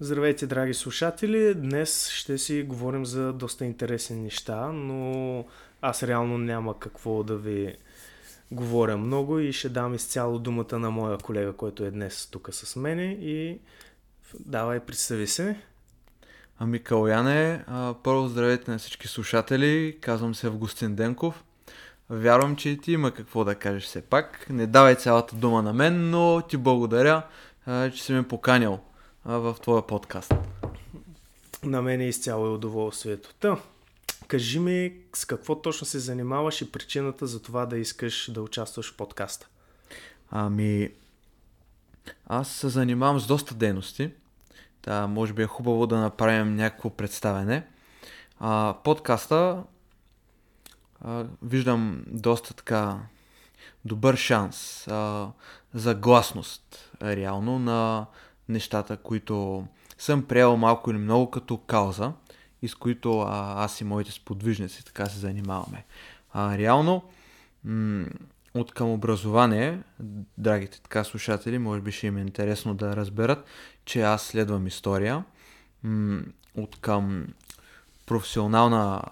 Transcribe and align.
Здравейте, 0.00 0.46
драги 0.46 0.74
слушатели! 0.74 1.54
Днес 1.54 2.08
ще 2.08 2.38
си 2.38 2.62
говорим 2.62 3.06
за 3.06 3.32
доста 3.32 3.64
интересни 3.64 4.16
неща, 4.16 4.72
но 4.72 5.44
аз 5.82 6.02
реално 6.02 6.38
няма 6.38 6.78
какво 6.78 7.22
да 7.22 7.36
ви 7.36 7.76
говоря 8.50 8.96
много 8.96 9.38
и 9.38 9.52
ще 9.52 9.68
дам 9.68 9.94
изцяло 9.94 10.38
думата 10.38 10.78
на 10.78 10.90
моя 10.90 11.18
колега, 11.18 11.52
който 11.52 11.84
е 11.84 11.90
днес 11.90 12.28
тук 12.30 12.48
с 12.52 12.76
мене 12.76 13.04
и 13.20 13.58
давай, 14.40 14.80
представи 14.80 15.26
се. 15.26 15.56
Ами 16.58 16.78
Каляне, 16.78 17.64
първо 18.02 18.28
здравейте 18.28 18.70
на 18.70 18.78
всички 18.78 19.08
слушатели, 19.08 19.98
казвам 20.00 20.34
се 20.34 20.46
Августин 20.46 20.94
Денков. 20.94 21.44
Вярвам, 22.10 22.56
че 22.56 22.76
ти 22.76 22.92
има 22.92 23.10
какво 23.10 23.44
да 23.44 23.54
кажеш 23.54 23.84
все 23.84 24.02
пак. 24.02 24.46
Не 24.50 24.66
давай 24.66 24.94
цялата 24.94 25.36
дума 25.36 25.62
на 25.62 25.72
мен, 25.72 26.10
но 26.10 26.42
ти 26.48 26.56
благодаря, 26.56 27.22
че 27.66 28.02
си 28.02 28.12
ме 28.12 28.28
поканил 28.28 28.80
в 29.24 29.56
твоя 29.62 29.86
подкаст. 29.86 30.34
На 31.62 31.82
мен 31.82 32.00
е 32.00 32.08
изцяло 32.08 32.46
е 32.46 32.50
удоволствието. 32.50 33.34
Та, 33.34 33.58
кажи 34.28 34.58
ми 34.58 34.92
с 35.14 35.24
какво 35.24 35.62
точно 35.62 35.86
се 35.86 35.98
занимаваш 35.98 36.60
и 36.60 36.72
причината 36.72 37.26
за 37.26 37.42
това 37.42 37.66
да 37.66 37.78
искаш 37.78 38.30
да 38.30 38.42
участваш 38.42 38.92
в 38.92 38.96
подкаста. 38.96 39.48
Ами, 40.30 40.90
аз 42.26 42.48
се 42.48 42.68
занимавам 42.68 43.20
с 43.20 43.26
доста 43.26 43.54
дейности. 43.54 44.10
Та, 44.82 45.06
може 45.06 45.32
би 45.32 45.42
е 45.42 45.46
хубаво 45.46 45.86
да 45.86 45.98
направим 45.98 46.56
някакво 46.56 46.90
представене. 46.90 47.66
А, 48.40 48.74
подкаста 48.84 49.62
а, 51.00 51.24
виждам 51.42 52.04
доста 52.06 52.54
така 52.54 52.98
добър 53.84 54.16
шанс 54.16 54.88
а, 54.88 55.30
за 55.74 55.94
гласност 55.94 56.92
реално 57.02 57.58
на 57.58 58.06
нещата, 58.48 58.96
които 58.96 59.66
съм 59.98 60.24
приел 60.24 60.56
малко 60.56 60.90
или 60.90 60.98
много 60.98 61.30
като 61.30 61.56
кауза 61.56 62.12
и 62.62 62.68
с 62.68 62.74
които 62.74 63.20
а, 63.20 63.64
аз 63.64 63.80
и 63.80 63.84
моите 63.84 64.12
сподвижници 64.12 64.84
така 64.84 65.06
се 65.06 65.18
занимаваме. 65.18 65.84
А, 66.32 66.58
реално, 66.58 67.02
м- 67.64 68.06
от 68.54 68.74
към 68.74 68.90
образование, 68.90 69.82
драгите 70.38 70.80
така 70.82 71.04
слушатели, 71.04 71.58
може 71.58 71.80
би 71.80 71.92
ще 71.92 72.06
им 72.06 72.16
е 72.16 72.20
интересно 72.20 72.74
да 72.74 72.96
разберат, 72.96 73.46
че 73.84 74.02
аз 74.02 74.22
следвам 74.22 74.66
история. 74.66 75.24
М- 75.82 76.22
от 76.56 76.80
към 76.80 77.26
професионална 78.06 79.02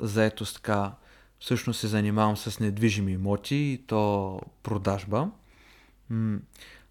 заетост 0.00 0.54
така, 0.54 0.92
всъщност 1.40 1.80
се 1.80 1.86
занимавам 1.86 2.36
с 2.36 2.60
недвижими 2.60 3.12
имоти 3.12 3.56
и 3.56 3.82
то 3.86 4.40
продажба. 4.62 5.30
М- 6.10 6.38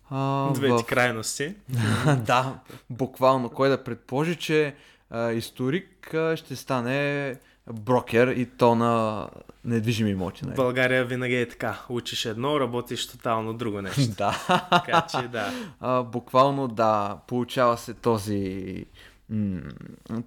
а, 0.10 0.52
Двете 0.54 0.84
в... 0.84 0.86
крайности. 0.86 1.56
да, 2.26 2.60
буквално. 2.90 3.50
Кой 3.50 3.70
да 3.70 3.84
предположи, 3.84 4.36
че 4.36 4.76
а, 5.10 5.32
историк 5.32 6.14
а, 6.14 6.38
ще 6.38 6.56
стане 6.56 7.36
брокер 7.74 8.28
и 8.28 8.46
то 8.46 8.76
на 8.76 9.28
недвижими 9.66 10.10
имоти. 10.10 10.46
Нали? 10.46 10.56
България 10.56 11.06
винаги 11.06 11.36
е 11.36 11.50
така. 11.50 11.80
Учиш 11.90 12.26
едно, 12.26 12.60
работиш 12.60 13.08
тотално 13.08 13.54
друго 13.54 13.82
нещо. 13.82 14.02
да. 14.18 14.46
Така 14.72 15.08
че 15.12 15.28
да. 15.28 15.52
А, 15.80 16.04
буквално 16.04 16.68
да, 16.68 17.18
получава 17.28 17.78
се 17.78 17.94
този... 17.94 18.86
М- 19.30 19.62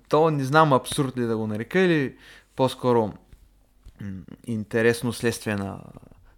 то 0.08 0.30
не 0.30 0.44
знам 0.44 0.72
абсурд 0.72 1.16
ли 1.16 1.26
да 1.26 1.36
го 1.36 1.46
нарека 1.46 1.78
или 1.78 2.16
по-скоро 2.56 3.12
м- 4.00 4.10
интересно 4.46 5.12
следствие 5.12 5.56
на 5.56 5.80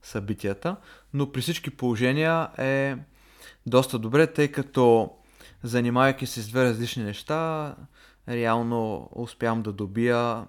събитията, 0.02 0.76
но 1.14 1.32
при 1.32 1.40
всички 1.40 1.70
положения 1.70 2.48
е 2.58 2.96
доста 3.66 3.98
добре, 3.98 4.26
тъй 4.26 4.48
като 4.48 5.10
занимавайки 5.62 6.26
се 6.26 6.42
с 6.42 6.48
две 6.48 6.64
различни 6.64 7.04
неща, 7.04 7.74
реално 8.28 9.08
успявам 9.14 9.62
да 9.62 9.72
добия 9.72 10.44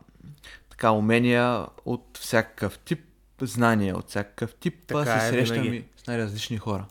така 0.69 0.91
умения 0.91 1.67
от 1.85 2.17
всякакъв 2.17 2.79
тип, 2.79 2.99
знания 3.41 3.97
от 3.97 4.09
всякакъв 4.09 4.55
тип, 4.55 4.75
така 4.87 5.19
се 5.19 5.27
е, 5.27 5.29
срещам 5.29 5.63
винаги. 5.63 5.85
с 5.97 6.07
най-различни 6.07 6.57
хора. 6.57 6.85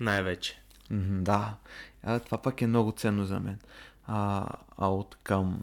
Най-вече. 0.00 0.60
да. 0.90 1.54
А, 2.02 2.18
това 2.18 2.38
пък 2.38 2.62
е 2.62 2.66
много 2.66 2.92
ценно 2.92 3.24
за 3.24 3.40
мен. 3.40 3.58
А, 4.06 4.46
а 4.78 4.88
от 4.88 5.16
към 5.22 5.60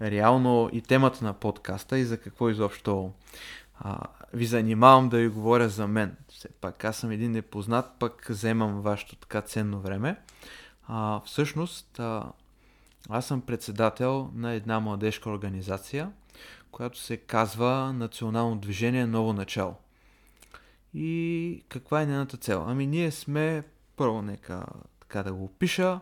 реално 0.00 0.70
и 0.72 0.80
темата 0.80 1.24
на 1.24 1.32
подкаста 1.32 1.98
и 1.98 2.04
за 2.04 2.16
какво 2.16 2.50
изобщо 2.50 3.12
а, 3.80 3.98
ви 4.34 4.46
занимавам 4.46 5.08
да 5.08 5.18
ви 5.18 5.28
говоря 5.28 5.68
за 5.68 5.88
мен. 5.88 6.16
Все 6.42 6.48
пак 6.48 6.84
аз 6.84 6.96
съм 6.96 7.10
един 7.10 7.32
непознат, 7.32 7.92
пък 7.98 8.26
вземам 8.28 8.80
вашето 8.80 9.16
така 9.16 9.40
ценно 9.40 9.80
време. 9.80 10.16
А, 10.86 11.20
всъщност, 11.20 12.00
а, 12.00 12.32
аз 13.08 13.26
съм 13.26 13.40
председател 13.40 14.30
на 14.34 14.52
една 14.52 14.80
младежка 14.80 15.30
организация, 15.30 16.12
която 16.70 16.98
се 16.98 17.16
казва 17.16 17.92
Национално 17.92 18.56
движение 18.56 19.06
Ново 19.06 19.32
начало. 19.32 19.74
И 20.94 21.64
каква 21.68 22.02
е 22.02 22.06
нейната 22.06 22.36
цел? 22.36 22.64
Ами 22.68 22.86
ние 22.86 23.10
сме, 23.10 23.62
първо 23.96 24.22
нека 24.22 24.66
така 25.00 25.22
да 25.22 25.32
го 25.32 25.44
опиша, 25.44 26.00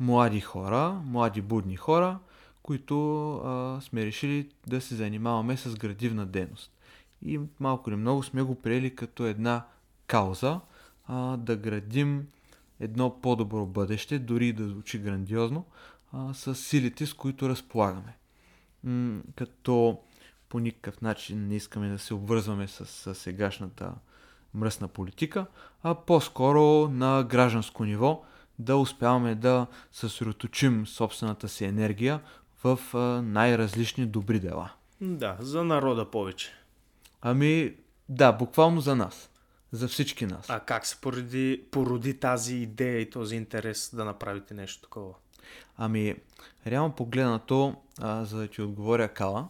млади 0.00 0.40
хора, 0.40 1.02
млади 1.04 1.40
будни 1.40 1.76
хора, 1.76 2.18
които 2.62 3.34
а, 3.34 3.80
сме 3.80 4.06
решили 4.06 4.50
да 4.66 4.80
се 4.80 4.94
занимаваме 4.94 5.56
с 5.56 5.74
градивна 5.74 6.26
дейност 6.26 6.72
и 7.24 7.40
малко 7.60 7.90
или 7.90 7.96
много 7.96 8.22
сме 8.22 8.42
го 8.42 8.54
приели 8.54 8.94
като 8.94 9.26
една 9.26 9.64
кауза 10.06 10.60
а, 11.06 11.36
да 11.36 11.56
градим 11.56 12.26
едно 12.80 13.20
по-добро 13.20 13.66
бъдеще, 13.66 14.18
дори 14.18 14.52
да 14.52 14.68
звучи 14.68 14.98
грандиозно, 14.98 15.64
а, 16.12 16.34
с 16.34 16.54
силите, 16.54 17.06
с 17.06 17.14
които 17.14 17.48
разполагаме. 17.48 18.16
М- 18.84 19.20
като 19.36 19.98
по 20.48 20.58
никакъв 20.58 21.00
начин 21.00 21.48
не 21.48 21.56
искаме 21.56 21.88
да 21.88 21.98
се 21.98 22.14
обвързваме 22.14 22.68
с, 22.68 22.86
с 22.86 23.14
сегашната 23.14 23.92
мръсна 24.54 24.88
политика, 24.88 25.46
а 25.82 25.94
по-скоро 25.94 26.88
на 26.88 27.24
гражданско 27.24 27.84
ниво 27.84 28.24
да 28.58 28.76
успяваме 28.76 29.34
да 29.34 29.66
съсредоточим 29.92 30.86
собствената 30.86 31.48
си 31.48 31.64
енергия 31.64 32.20
в 32.64 32.78
най-различни 33.24 34.06
добри 34.06 34.40
дела. 34.40 34.70
Да, 35.00 35.36
за 35.40 35.64
народа 35.64 36.10
повече. 36.10 36.59
Ами, 37.22 37.74
да, 38.08 38.32
буквално 38.32 38.80
за 38.80 38.96
нас. 38.96 39.30
За 39.72 39.88
всички 39.88 40.26
нас. 40.26 40.46
А 40.50 40.60
как 40.60 40.86
се 40.86 40.96
породи, 41.00 41.64
породи 41.70 42.14
тази 42.14 42.56
идея 42.56 43.00
и 43.00 43.10
този 43.10 43.36
интерес 43.36 43.90
да 43.94 44.04
направите 44.04 44.54
нещо 44.54 44.82
такова? 44.82 45.14
Ами, 45.76 46.16
реално 46.66 46.94
погледнато, 46.94 47.76
а, 48.00 48.24
за 48.24 48.38
да 48.38 48.48
ти 48.48 48.62
отговоря 48.62 49.08
Кала, 49.08 49.48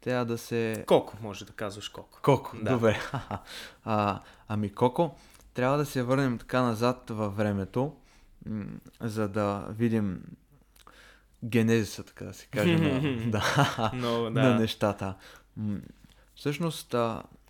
трябва 0.00 0.24
да 0.24 0.38
се... 0.38 0.84
Коко, 0.86 1.16
може 1.22 1.44
да 1.44 1.52
казваш 1.52 1.88
Коко. 1.88 2.18
Коко, 2.22 2.56
да. 2.62 2.72
добре. 2.72 3.00
а, 3.84 4.20
ами 4.48 4.72
Коко, 4.72 5.14
трябва 5.54 5.78
да 5.78 5.86
се 5.86 6.02
върнем 6.02 6.38
така 6.38 6.62
назад 6.62 7.10
във 7.10 7.36
времето, 7.36 7.96
м- 8.46 8.64
за 9.00 9.28
да 9.28 9.66
видим 9.70 10.22
генезиса, 11.44 12.04
така 12.04 12.24
да 12.24 12.32
се 12.34 12.46
каже, 12.46 12.78
на, 12.78 13.00
да, 13.30 13.40
no, 13.94 14.32
да. 14.32 14.42
на 14.42 14.58
нещата. 14.58 15.14
Всъщност, 16.36 16.94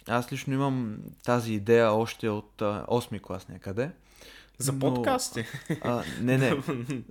аз 0.09 0.33
лично 0.33 0.55
имам 0.55 0.97
тази 1.25 1.53
идея 1.53 1.93
още 1.93 2.29
от 2.29 2.53
8 2.59 3.21
клас 3.21 3.49
някъде. 3.49 3.91
За 4.59 4.73
но, 4.73 4.79
подкасти? 4.79 5.45
А, 5.83 6.03
не, 6.21 6.39
не. 6.39 6.63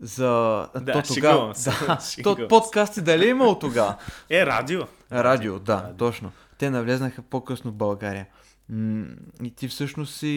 За... 0.02 0.68
Да, 0.82 1.02
то 1.02 1.14
тогава. 1.14 1.54
Да, 1.66 2.00
то 2.24 2.48
подкасти 2.50 3.02
дали 3.02 3.26
е 3.26 3.30
имало 3.30 3.60
тогава? 3.60 3.98
Е, 4.30 4.46
радио. 4.46 4.82
Радио, 5.12 5.60
да, 5.60 5.76
радио. 5.76 5.98
точно. 5.98 6.32
Те 6.58 6.70
навлезнаха 6.70 7.22
по-късно 7.22 7.72
в 7.72 7.76
България. 7.76 8.28
И 9.44 9.52
ти 9.56 9.68
всъщност 9.68 10.16
си 10.16 10.28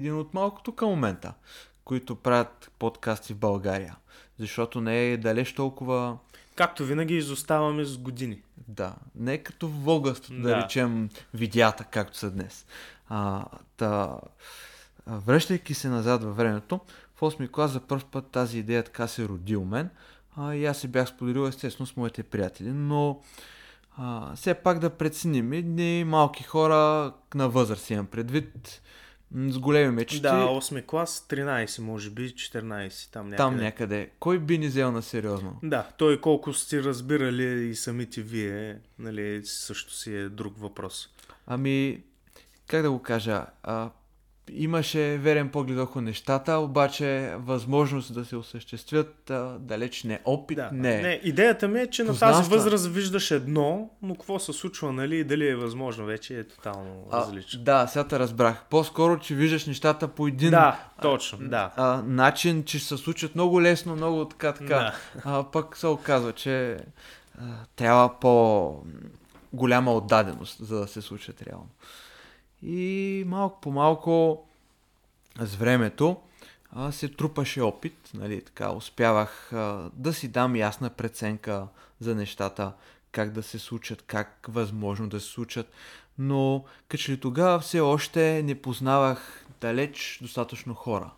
един 0.00 0.18
от 0.18 0.34
малкото 0.34 0.72
към 0.72 0.88
момента, 0.88 1.32
които 1.84 2.16
правят 2.16 2.70
подкасти 2.78 3.32
в 3.32 3.36
България. 3.36 3.96
Защото 4.38 4.80
не 4.80 5.12
е 5.12 5.16
далеч 5.16 5.52
толкова 5.52 6.16
Както 6.58 6.84
винаги 6.84 7.16
изоставаме 7.16 7.84
с 7.84 7.98
години. 7.98 8.42
Да, 8.68 8.94
не 9.14 9.38
като 9.38 9.68
Волгъст, 9.68 10.28
да. 10.30 10.42
да 10.42 10.56
речем, 10.56 11.08
видеята, 11.34 11.84
както 11.84 12.18
са 12.18 12.30
днес. 12.30 12.66
А, 13.08 13.44
та, 13.76 14.18
връщайки 15.06 15.74
се 15.74 15.88
назад 15.88 16.24
във 16.24 16.36
времето, 16.36 16.80
в 17.16 17.20
8 17.20 17.50
клас 17.50 17.70
за 17.70 17.80
първ 17.80 18.04
път 18.10 18.26
тази 18.26 18.58
идея 18.58 18.82
така 18.82 19.06
се 19.06 19.28
роди 19.28 19.56
у 19.56 19.64
мен. 19.64 19.90
А, 20.36 20.54
и 20.54 20.66
аз 20.66 20.78
се 20.78 20.88
бях 20.88 21.08
споделил 21.08 21.48
естествено 21.48 21.86
с 21.86 21.96
моите 21.96 22.22
приятели, 22.22 22.70
но 22.70 23.20
а, 23.96 24.34
все 24.36 24.54
пак 24.54 24.78
да 24.78 24.90
преценим 24.90 25.52
едни 25.52 26.04
малки 26.04 26.42
хора 26.42 27.12
на 27.34 27.48
възраст 27.48 27.90
имам 27.90 28.06
предвид 28.06 28.82
с 29.34 29.58
големи 29.58 29.90
мечти. 29.90 30.20
Да, 30.20 30.46
8 30.46 30.86
клас, 30.86 31.26
13 31.28 31.78
може 31.78 32.10
би, 32.10 32.34
14 32.34 33.12
там 33.12 33.28
някъде. 33.28 33.36
Там 33.36 33.56
някъде. 33.56 34.10
Кой 34.18 34.38
би 34.38 34.58
ни 34.58 34.66
взел 34.66 34.92
на 34.92 35.02
сериозно? 35.02 35.58
Да, 35.62 35.88
той 35.96 36.20
колко 36.20 36.52
сте 36.52 36.82
разбирали 36.82 37.68
и 37.68 37.74
самите 37.74 38.22
вие, 38.22 38.78
нали, 38.98 39.40
също 39.44 39.94
си 39.94 40.14
е 40.14 40.28
друг 40.28 40.58
въпрос. 40.58 41.08
Ами, 41.46 42.02
как 42.66 42.82
да 42.82 42.90
го 42.90 43.02
кажа, 43.02 43.46
а, 43.62 43.90
имаше 44.52 45.18
верен 45.18 45.48
поглед 45.48 45.76
върху 45.76 46.00
нещата, 46.00 46.52
обаче 46.52 47.34
възможност 47.36 48.14
да 48.14 48.24
се 48.24 48.36
осъществят 48.36 49.30
а, 49.30 49.56
далеч 49.58 50.04
не 50.04 50.20
опит, 50.24 50.56
Да, 50.56 50.70
не. 50.72 51.02
не. 51.02 51.20
Идеята 51.24 51.68
ми 51.68 51.80
е, 51.80 51.86
че 51.86 52.02
на 52.02 52.08
тази 52.08 52.18
Познанства. 52.20 52.56
възраст 52.56 52.86
виждаш 52.86 53.30
едно, 53.30 53.90
но 54.02 54.14
какво 54.14 54.38
се 54.38 54.52
случва, 54.52 54.92
нали, 54.92 55.16
и 55.16 55.24
дали 55.24 55.48
е 55.48 55.56
възможно, 55.56 56.04
вече 56.04 56.38
е 56.38 56.44
тотално 56.44 57.04
А, 57.10 57.20
различно. 57.20 57.60
да, 57.62 57.86
сега 57.86 58.04
те 58.08 58.18
разбрах. 58.18 58.64
По-скоро, 58.70 59.18
че 59.18 59.34
виждаш 59.34 59.66
нещата 59.66 60.08
по 60.08 60.26
един 60.26 60.50
Да, 60.50 60.78
точно, 61.02 61.38
да. 61.40 61.70
а, 61.76 62.02
начин, 62.06 62.64
че 62.64 62.78
се 62.78 62.96
случат 62.96 63.34
много 63.34 63.62
лесно, 63.62 63.96
много 63.96 64.24
така, 64.24 64.52
така. 64.52 64.74
Да. 64.74 64.94
А, 65.24 65.44
пък 65.44 65.76
се 65.76 65.86
оказва, 65.86 66.32
че 66.32 66.72
а, 66.72 66.78
трябва 67.76 68.20
по 68.20 68.74
голяма 69.52 69.92
отдаденост, 69.92 70.66
за 70.66 70.80
да 70.80 70.86
се 70.86 71.00
случат 71.02 71.42
реално. 71.42 71.66
И 72.62 73.24
малко 73.26 73.60
по 73.60 73.70
малко 73.70 74.44
с 75.40 75.54
времето 75.54 76.16
а, 76.72 76.92
се 76.92 77.08
трупаше 77.08 77.60
опит, 77.60 78.10
нали, 78.14 78.40
така, 78.44 78.70
успявах 78.70 79.52
а, 79.52 79.90
да 79.92 80.12
си 80.12 80.28
дам 80.28 80.56
ясна 80.56 80.90
преценка 80.90 81.66
за 82.00 82.14
нещата, 82.14 82.72
как 83.12 83.32
да 83.32 83.42
се 83.42 83.58
случат, 83.58 84.02
как 84.02 84.46
възможно 84.48 85.08
да 85.08 85.20
се 85.20 85.26
случат, 85.26 85.72
но 86.18 86.64
като 86.88 87.02
че 87.02 87.12
ли 87.12 87.20
тогава 87.20 87.60
все 87.60 87.80
още 87.80 88.42
не 88.42 88.62
познавах 88.62 89.46
далеч 89.60 90.18
достатъчно 90.22 90.74
хора 90.74 91.10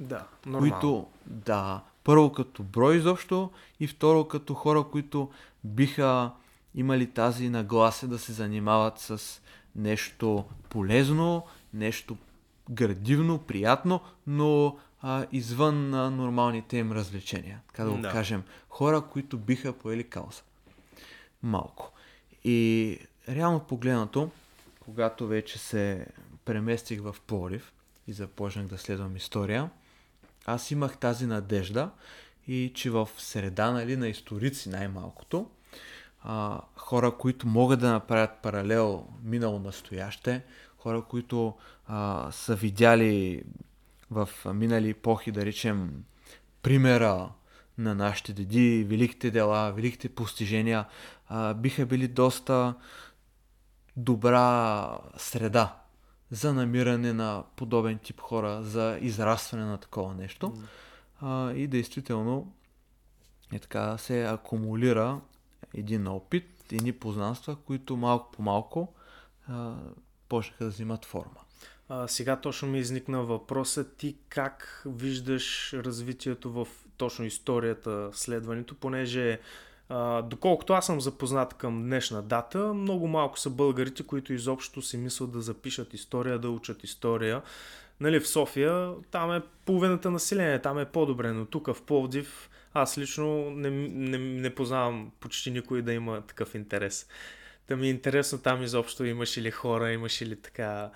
Да, 0.00 0.24
нормално. 0.46 0.72
които, 0.72 1.06
да, 1.26 1.80
първо 2.04 2.32
като 2.32 2.62
брой 2.62 2.96
изобщо 2.96 3.50
и 3.80 3.86
второ 3.86 4.28
като 4.28 4.54
хора, 4.54 4.84
които 4.92 5.30
биха 5.64 6.30
имали 6.74 7.06
тази 7.10 7.48
нагласа 7.48 8.08
да 8.08 8.18
се 8.18 8.32
занимават 8.32 8.98
с 8.98 9.40
нещо 9.76 10.44
полезно, 10.68 11.46
нещо 11.74 12.16
градивно, 12.70 13.38
приятно, 13.38 14.00
но 14.26 14.78
а, 15.02 15.26
извън 15.32 15.94
а, 15.94 16.10
нормалните 16.10 16.76
им 16.76 16.92
развлечения. 16.92 17.60
Така 17.66 17.84
да 17.84 17.90
го 17.90 17.98
Да. 17.98 18.10
кажем. 18.10 18.42
Хора, 18.68 19.00
които 19.00 19.38
биха 19.38 19.72
поели 19.72 20.04
кауза. 20.04 20.42
Малко. 21.42 21.92
И 22.44 22.98
реално 23.28 23.60
погледнато, 23.60 24.30
когато 24.80 25.26
вече 25.26 25.58
се 25.58 26.06
преместих 26.44 27.00
в 27.00 27.16
Пловдив 27.26 27.72
и 28.06 28.12
започнах 28.12 28.66
да 28.66 28.78
следвам 28.78 29.16
история, 29.16 29.70
аз 30.46 30.70
имах 30.70 30.96
тази 30.96 31.26
надежда 31.26 31.90
и 32.46 32.72
че 32.74 32.90
в 32.90 33.08
среда 33.18 33.70
нали, 33.70 33.96
на 33.96 34.08
историци 34.08 34.68
най-малкото, 34.68 35.50
а, 36.22 36.60
хора, 36.76 37.16
които 37.18 37.46
могат 37.46 37.80
да 37.80 37.92
направят 37.92 38.30
паралел 38.42 39.06
минало-настояще, 39.24 40.42
хора, 40.78 41.02
които 41.02 41.54
а, 41.86 42.28
са 42.32 42.54
видяли 42.54 43.42
в 44.10 44.28
минали 44.54 44.90
епохи, 44.90 45.32
да 45.32 45.46
речем, 45.46 46.04
примера 46.62 47.30
на 47.78 47.94
нашите 47.94 48.32
деди, 48.32 48.84
великите 48.88 49.30
дела, 49.30 49.72
великите 49.72 50.08
постижения, 50.08 50.84
а, 51.28 51.54
биха 51.54 51.86
били 51.86 52.08
доста 52.08 52.74
добра 53.96 54.98
среда 55.16 55.76
за 56.30 56.54
намиране 56.54 57.12
на 57.12 57.44
подобен 57.56 57.98
тип 57.98 58.20
хора, 58.20 58.62
за 58.62 58.98
израстване 59.00 59.64
на 59.64 59.78
такова 59.78 60.14
нещо. 60.14 60.54
А, 61.20 61.52
и 61.52 61.66
действително 61.66 62.52
е 63.52 63.58
така 63.58 63.98
се 63.98 64.24
акумулира 64.24 65.20
един 65.74 66.08
опит, 66.08 66.72
едни 66.72 66.92
познанства, 66.92 67.56
които 67.56 67.96
малко 67.96 68.30
по 68.30 68.42
малко 68.42 68.94
почнаха 70.28 70.64
да 70.64 70.70
взимат 70.70 71.04
форма. 71.04 71.40
А, 71.88 72.08
сега 72.08 72.36
точно 72.36 72.68
ми 72.68 72.78
изникна 72.78 73.22
въпроса 73.22 73.94
ти 73.96 74.16
как 74.28 74.82
виждаш 74.86 75.72
развитието 75.72 76.52
в 76.52 76.68
точно 76.96 77.24
историята, 77.24 78.10
следването, 78.12 78.74
понеже 78.74 79.40
а, 79.88 80.22
доколкото 80.22 80.72
аз 80.72 80.86
съм 80.86 81.00
запознат 81.00 81.54
към 81.54 81.82
днешна 81.82 82.22
дата, 82.22 82.74
много 82.74 83.08
малко 83.08 83.38
са 83.38 83.50
българите, 83.50 84.02
които 84.02 84.32
изобщо 84.32 84.82
си 84.82 84.96
мислят 84.96 85.32
да 85.32 85.40
запишат 85.40 85.94
история, 85.94 86.38
да 86.38 86.50
учат 86.50 86.84
история. 86.84 87.42
Нали, 88.00 88.20
в 88.20 88.28
София 88.28 88.92
там 89.10 89.32
е 89.32 89.42
половината 89.64 90.10
население, 90.10 90.62
там 90.62 90.78
е 90.78 90.84
по-добре, 90.84 91.32
но 91.32 91.46
тук 91.46 91.66
в 91.66 91.82
Пловдив 91.82 92.50
аз 92.74 92.98
лично 92.98 93.50
не, 93.50 93.70
не, 93.70 94.18
не 94.18 94.54
познавам 94.54 95.12
почти 95.20 95.50
никой 95.50 95.82
да 95.82 95.92
има 95.92 96.20
такъв 96.20 96.54
интерес. 96.54 97.06
Да 97.68 97.76
ми 97.76 97.86
е 97.86 97.90
интересно 97.90 98.38
там 98.38 98.62
изобщо 98.62 99.04
имаш 99.04 99.38
ли 99.38 99.50
хора, 99.50 99.92
имаш 99.92 100.22
ли 100.22 100.36
така 100.36 100.90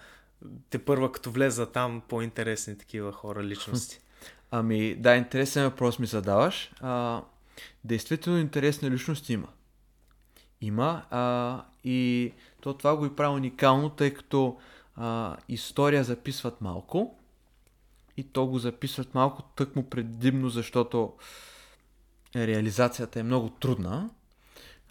те 0.70 0.78
първа 0.78 1.12
като 1.12 1.30
влеза 1.30 1.66
там 1.66 2.02
по-интересни 2.08 2.78
такива 2.78 3.12
хора, 3.12 3.44
личности. 3.44 4.00
Ами, 4.50 4.94
да, 4.94 5.16
интересен 5.16 5.64
въпрос 5.64 5.98
ми 5.98 6.06
задаваш. 6.06 6.72
А, 6.80 7.22
действително 7.84 8.38
интересни 8.38 8.90
личности 8.90 9.32
има. 9.32 9.48
Има 10.60 11.04
а, 11.10 11.64
и 11.84 12.32
то 12.60 12.74
това 12.74 12.96
го 12.96 13.06
и 13.06 13.16
прави 13.16 13.36
уникално, 13.36 13.90
тъй 13.90 14.14
като 14.14 14.58
а, 14.96 15.36
история 15.48 16.04
записват 16.04 16.60
малко 16.60 17.18
и 18.16 18.24
то 18.24 18.46
го 18.46 18.58
записват 18.58 19.14
малко 19.14 19.42
тъкмо 19.42 19.90
предимно, 19.90 20.48
защото 20.48 21.12
реализацията 22.36 23.20
е 23.20 23.22
много 23.22 23.50
трудна 23.50 24.10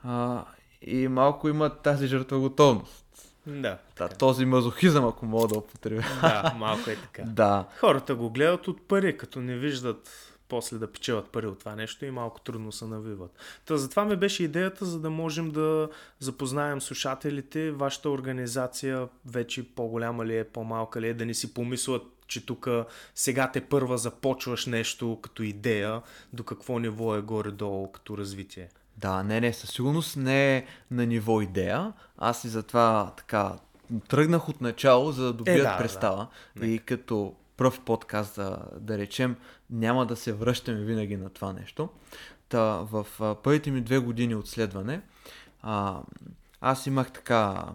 а, 0.03 0.45
и 0.81 1.07
малко 1.07 1.49
има 1.49 1.69
тази 1.69 2.07
жертва 2.07 2.39
готовност. 2.39 3.05
Да, 3.47 3.77
Да, 3.97 4.09
този 4.09 4.45
мазохизъм, 4.45 5.05
ако 5.05 5.25
мога 5.25 5.47
да 5.47 5.57
употребя. 5.57 6.03
да, 6.21 6.53
малко 6.57 6.89
е 6.89 6.95
така. 6.95 7.23
Да, 7.25 7.65
Хората 7.79 8.15
го 8.15 8.29
гледат 8.29 8.67
от 8.67 8.87
пари, 8.87 9.17
като 9.17 9.39
не 9.39 9.57
виждат 9.57 10.31
после 10.49 10.77
да 10.77 10.91
печелят 10.91 11.29
пари 11.29 11.47
от 11.47 11.59
това 11.59 11.75
нещо 11.75 12.05
и 12.05 12.11
малко 12.11 12.39
трудно 12.39 12.71
се 12.71 12.85
навиват. 12.85 13.31
Та 13.65 13.77
затова 13.77 14.05
ми 14.05 14.15
беше 14.15 14.43
идеята, 14.43 14.85
за 14.85 14.99
да 14.99 15.09
можем 15.09 15.51
да 15.51 15.89
запознаем 16.19 16.81
слушателите, 16.81 17.71
вашата 17.71 18.09
организация 18.09 19.07
вече 19.25 19.75
по-голяма 19.75 20.25
ли 20.25 20.37
е, 20.37 20.43
по-малка 20.43 21.01
ли 21.01 21.07
е, 21.07 21.13
да 21.13 21.25
не 21.25 21.33
си 21.33 21.53
помислят, 21.53 22.03
че 22.31 22.45
тук 22.45 22.67
сега 23.15 23.51
те 23.51 23.61
първа 23.61 23.97
започваш 23.97 24.65
нещо 24.65 25.19
като 25.21 25.43
идея, 25.43 26.01
до 26.33 26.43
какво 26.43 26.79
ниво 26.79 27.15
е 27.15 27.21
горе-долу 27.21 27.91
като 27.91 28.17
развитие. 28.17 28.69
Да, 28.97 29.23
не, 29.23 29.41
не, 29.41 29.53
със 29.53 29.69
сигурност 29.69 30.17
не 30.17 30.57
е 30.57 30.65
на 30.91 31.05
ниво 31.05 31.41
идея. 31.41 31.93
Аз 32.17 32.43
и 32.43 32.49
затова 32.49 33.13
така 33.17 33.53
тръгнах 34.07 34.49
от 34.49 34.61
начало, 34.61 35.11
за 35.11 35.23
да 35.23 35.33
добият 35.33 35.59
Е, 35.59 35.61
да, 35.61 35.71
да, 35.71 35.77
представа. 35.77 36.27
И 36.61 36.79
като 36.79 37.35
пръв 37.57 37.79
подкаст, 37.79 38.35
да, 38.35 38.57
да 38.79 38.97
речем, 38.97 39.35
няма 39.69 40.05
да 40.05 40.15
се 40.15 40.33
връщаме 40.33 40.79
винаги 40.79 41.17
на 41.17 41.29
това 41.29 41.53
нещо. 41.53 41.89
Та, 42.49 42.63
в 42.63 43.05
първите 43.43 43.71
ми 43.71 43.81
две 43.81 43.99
години 43.99 44.35
от 44.35 44.47
следване, 44.47 45.01
а, 45.61 46.01
аз 46.61 46.87
имах 46.87 47.11
така 47.11 47.65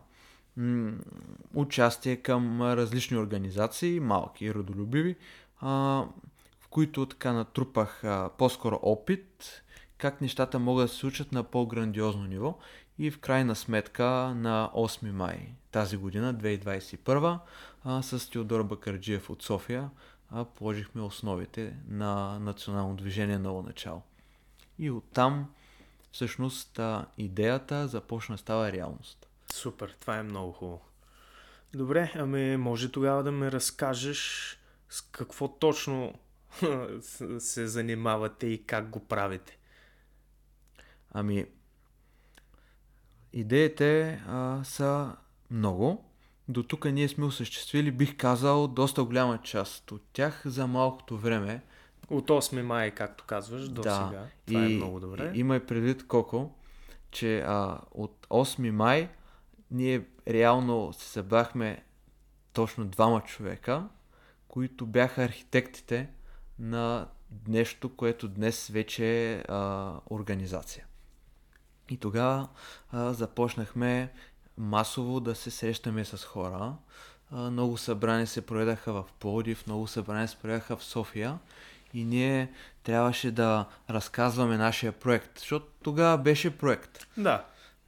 участие 1.55 2.17
към 2.17 2.63
различни 2.63 3.17
организации, 3.17 4.01
малки 4.01 4.45
и 4.45 4.55
родолюбиви, 4.55 5.17
в 5.63 6.69
които 6.71 7.07
така 7.07 7.33
натрупах 7.33 8.03
по-скоро 8.39 8.79
опит, 8.83 9.63
как 9.99 10.21
нещата 10.21 10.59
могат 10.59 10.85
да 10.85 10.89
се 10.89 10.97
случат 10.97 11.33
на 11.33 11.43
по-грандиозно 11.45 12.25
ниво 12.25 12.59
и 12.99 13.11
в 13.11 13.19
крайна 13.19 13.55
сметка 13.55 14.05
на 14.37 14.71
8 14.75 15.11
май 15.11 15.53
тази 15.71 15.97
година, 15.97 16.35
2021, 16.35 17.39
а, 17.85 18.03
с 18.03 18.31
Теодор 18.31 18.63
Бакарджиев 18.63 19.31
от 19.31 19.43
София 19.43 19.91
положихме 20.55 21.03
основите 21.03 21.77
на 21.89 22.39
национално 22.39 22.97
движение 22.97 23.39
Ново 23.39 23.63
начало. 23.63 24.03
И 24.79 24.91
оттам 24.91 25.51
всъщност 26.13 26.81
идеята 27.19 27.89
започна 27.89 28.35
да 28.35 28.39
става 28.39 28.73
реалност. 28.73 29.29
Супер, 29.53 29.97
това 30.01 30.17
е 30.17 30.23
много 30.23 30.53
хубаво. 30.53 30.81
Добре, 31.75 32.13
ами 32.15 32.57
може 32.57 32.93
тогава 32.93 33.23
да 33.23 33.33
ме 33.33 33.53
разкажеш 33.53 34.57
с 34.89 35.01
какво 35.01 35.49
точно 35.49 36.15
се 37.39 37.67
занимавате 37.67 38.47
и 38.47 38.67
как 38.67 38.89
го 38.89 39.07
правите. 39.07 39.59
Ами, 41.11 41.47
идеите 43.33 44.23
а, 44.29 44.65
са 44.65 45.17
много. 45.51 46.05
До 46.49 46.63
тук 46.63 46.85
ние 46.85 47.09
сме 47.09 47.25
осъществили, 47.25 47.91
бих 47.91 48.17
казал, 48.17 48.69
доста 48.69 49.05
голяма 49.05 49.39
част 49.43 49.93
от 49.93 50.03
тях 50.13 50.43
за 50.45 50.67
малкото 50.67 51.19
време. 51.19 51.63
От 52.11 52.29
8 52.29 52.63
май, 52.63 52.91
както 52.91 53.25
казваш, 53.25 53.69
до 53.69 53.83
да, 53.83 53.95
сега. 53.95 54.27
Това 54.47 54.65
е 54.65 54.69
много 54.69 55.01
добре. 55.01 55.33
И, 55.35 55.39
имай 55.39 55.67
предвид, 55.67 56.07
Коко, 56.07 56.51
че 57.11 57.41
а, 57.41 57.81
от 57.91 58.27
8 58.31 58.71
май 58.71 59.09
ние 59.71 60.05
реално 60.29 60.93
се 60.93 61.09
събрахме 61.09 61.85
точно 62.53 62.85
двама 62.85 63.21
човека, 63.21 63.89
които 64.49 64.87
бяха 64.87 65.23
архитектите 65.23 66.09
на 66.59 67.09
нещо, 67.49 67.97
което 67.97 68.29
днес 68.29 68.69
вече 68.69 69.33
е 69.33 69.45
а, 69.49 69.93
организация. 70.11 70.87
И 71.91 71.97
тогава 71.97 72.49
а, 72.91 73.13
започнахме 73.13 74.13
масово 74.59 75.21
да 75.21 75.35
се 75.35 75.51
срещаме 75.51 76.05
с 76.05 76.25
хора, 76.25 76.75
а, 77.31 77.51
много 77.51 77.77
събрания 77.77 78.27
се 78.27 78.47
проведаха 78.47 78.93
в 78.93 79.05
Плодив, 79.19 79.67
много 79.67 79.87
събрания 79.87 80.29
се 80.29 80.37
проведаха 80.37 80.77
в 80.77 80.85
София 80.85 81.39
и 81.95 82.05
ние 82.05 82.53
трябваше 82.83 83.31
да 83.31 83.67
разказваме 83.91 84.57
нашия 84.57 84.93
проект, 84.93 85.39
защото 85.39 85.67
тогава 85.83 86.19
беше 86.19 86.59
проект. 86.59 87.07
Да, 87.17 87.45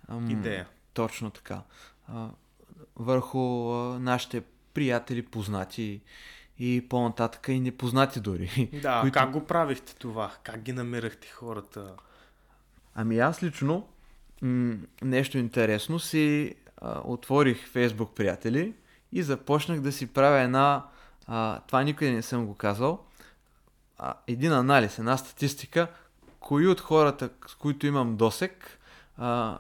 Ам, 0.08 0.30
идея. 0.30 0.66
Точно 0.98 1.30
така. 1.30 1.62
А, 2.08 2.28
върху 2.96 3.38
а, 3.72 3.98
нашите 3.98 4.42
приятели, 4.74 5.22
познати 5.22 6.00
и 6.58 6.86
по-нататък 6.88 7.48
и 7.48 7.60
непознати 7.60 8.20
дори. 8.20 8.70
Да, 8.82 9.00
които- 9.00 9.14
как 9.14 9.30
го 9.30 9.46
правихте 9.46 9.94
това? 9.94 10.30
Как 10.42 10.62
ги 10.62 10.72
намирахте 10.72 11.28
хората? 11.28 11.94
Ами 12.94 13.18
аз 13.18 13.42
лично 13.42 13.88
м- 14.42 14.74
нещо 15.02 15.38
интересно 15.38 15.98
си 15.98 16.54
а, 16.76 17.00
отворих 17.04 17.72
Facebook 17.72 18.14
приятели 18.14 18.74
и 19.12 19.22
започнах 19.22 19.80
да 19.80 19.92
си 19.92 20.06
правя 20.06 20.38
една, 20.40 20.84
а, 21.26 21.60
това 21.60 21.82
никъде 21.82 22.12
не 22.12 22.22
съм 22.22 22.46
го 22.46 22.54
казал, 22.54 23.04
а, 23.98 24.14
един 24.26 24.52
анализ, 24.52 24.98
една 24.98 25.16
статистика, 25.16 25.88
кои 26.40 26.66
от 26.66 26.80
хората, 26.80 27.30
с 27.46 27.54
които 27.54 27.86
имам 27.86 28.16
досек, 28.16 28.78
а, 29.18 29.58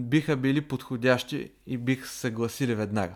биха 0.00 0.36
били 0.36 0.60
подходящи 0.60 1.52
и 1.66 1.78
бих 1.78 2.06
се 2.06 2.18
съгласили 2.18 2.74
веднага. 2.74 3.14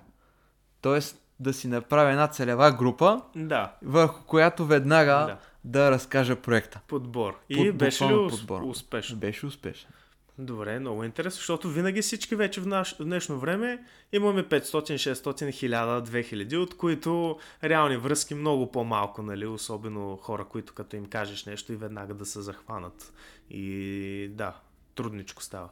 Тоест 0.80 1.16
да 1.40 1.52
си 1.52 1.68
направя 1.68 2.10
една 2.10 2.28
целева 2.28 2.72
група, 2.72 3.22
Да, 3.36 3.72
върху 3.82 4.24
която 4.24 4.66
веднага 4.66 5.12
Да. 5.12 5.38
да, 5.64 5.90
разкажа 5.90 6.36
проекта. 6.36 6.80
подбор. 6.88 7.38
И 7.48 7.56
Под- 7.56 7.72
беше 7.72 8.04
ли 8.04 8.28
подбор. 8.30 8.62
успешно? 8.62 9.16
Беше 9.16 9.46
успешен. 9.46 9.90
Добре, 10.38 10.78
много 10.78 11.04
интересно, 11.04 11.36
защото 11.36 11.68
винаги 11.68 12.02
всички 12.02 12.36
вече 12.36 12.60
в, 12.60 12.66
наш, 12.66 12.96
в 12.98 13.04
днешно 13.04 13.38
време 13.38 13.84
имаме 14.12 14.42
500, 14.42 14.62
600, 14.94 15.44
1000, 15.44 16.02
2000, 16.02 16.56
от 16.56 16.76
които 16.76 17.38
реални 17.64 17.96
връзки 17.96 18.34
много 18.34 18.72
по-малко, 18.72 19.22
нали? 19.22 19.46
Особено 19.46 20.16
хора, 20.16 20.44
които 20.44 20.72
като 20.72 20.96
им 20.96 21.06
кажеш 21.06 21.44
нещо 21.44 21.72
и 21.72 21.76
веднага 21.76 22.14
да 22.14 22.26
се 22.26 22.40
захванат. 22.40 23.12
И 23.50 24.30
да, 24.32 24.54
трудничко 24.94 25.42
става. 25.42 25.68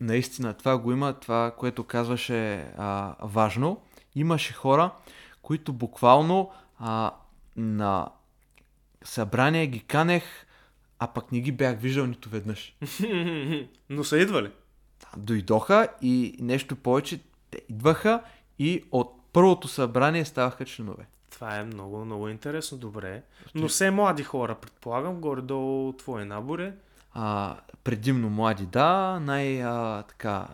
Наистина, 0.00 0.54
това 0.54 0.78
го 0.78 0.92
има, 0.92 1.12
това, 1.12 1.54
което 1.58 1.84
казваше 1.84 2.54
а, 2.76 3.14
важно. 3.22 3.82
Имаше 4.14 4.52
хора, 4.52 4.90
които 5.42 5.72
буквално 5.72 6.50
а, 6.78 7.10
на 7.56 8.08
събрание 9.04 9.66
ги 9.66 9.80
канех, 9.80 10.24
а 10.98 11.06
пък 11.06 11.32
не 11.32 11.40
ги 11.40 11.52
бях 11.52 11.80
виждал 11.80 12.06
нито 12.06 12.28
веднъж. 12.28 12.76
Но 13.90 14.04
са 14.04 14.18
идвали. 14.18 14.50
Дойдоха 15.16 15.88
и 16.02 16.36
нещо 16.40 16.76
повече, 16.76 17.20
те 17.50 17.60
идваха 17.68 18.22
и 18.58 18.84
от 18.92 19.32
първото 19.32 19.68
събрание 19.68 20.24
ставаха 20.24 20.64
членове. 20.64 21.06
Това 21.30 21.56
е 21.56 21.64
много, 21.64 22.04
много 22.04 22.28
интересно, 22.28 22.78
добре. 22.78 23.22
Но 23.54 23.68
все 23.68 23.90
млади 23.90 24.22
хора, 24.22 24.54
предполагам, 24.54 25.20
горе-долу 25.20 25.92
твой 25.92 26.24
набор 26.24 26.58
е. 26.58 26.74
А, 27.12 27.56
предимно 27.84 28.30
млади, 28.30 28.66
да. 28.66 29.20
Най- 29.20 29.62
а, 29.64 30.02
така, 30.02 30.46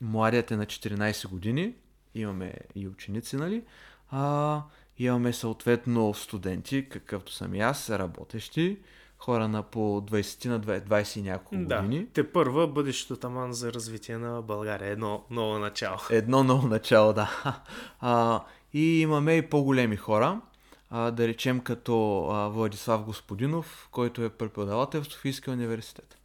младият 0.00 0.50
е 0.50 0.56
на 0.56 0.66
14 0.66 1.28
години. 1.28 1.74
Имаме 2.14 2.52
и 2.74 2.88
ученици, 2.88 3.36
нали? 3.36 3.62
А, 4.10 4.62
имаме 4.98 5.32
съответно 5.32 6.14
студенти, 6.14 6.88
какъвто 6.88 7.32
съм 7.32 7.54
и 7.54 7.60
аз, 7.60 7.90
работещи. 7.90 8.78
Хора 9.18 9.48
на 9.48 9.62
по 9.62 9.78
20 10.00 10.48
на 10.48 10.60
20, 10.60 10.88
20 10.88 11.16
и 11.16 11.22
няколко 11.22 11.64
Да, 11.64 11.82
години. 11.82 12.06
те 12.12 12.32
първа 12.32 12.68
бъдещето 12.68 13.16
таман 13.16 13.52
за 13.52 13.72
развитие 13.72 14.18
на 14.18 14.42
България. 14.42 14.88
Едно 14.88 15.24
ново 15.30 15.58
начало. 15.58 15.98
Едно 16.10 16.44
ново 16.44 16.68
начало, 16.68 17.12
да. 17.12 17.30
А, 18.00 18.40
и 18.72 19.00
имаме 19.00 19.34
и 19.36 19.42
по-големи 19.42 19.96
хора. 19.96 20.40
А, 20.90 21.10
да 21.10 21.28
речем 21.28 21.60
като 21.60 22.26
а, 22.30 22.48
Владислав 22.48 23.04
Господинов, 23.04 23.88
който 23.90 24.22
е 24.22 24.28
преподавател 24.28 25.02
в 25.02 25.06
Софийския 25.06 25.54
университет. 25.54 26.18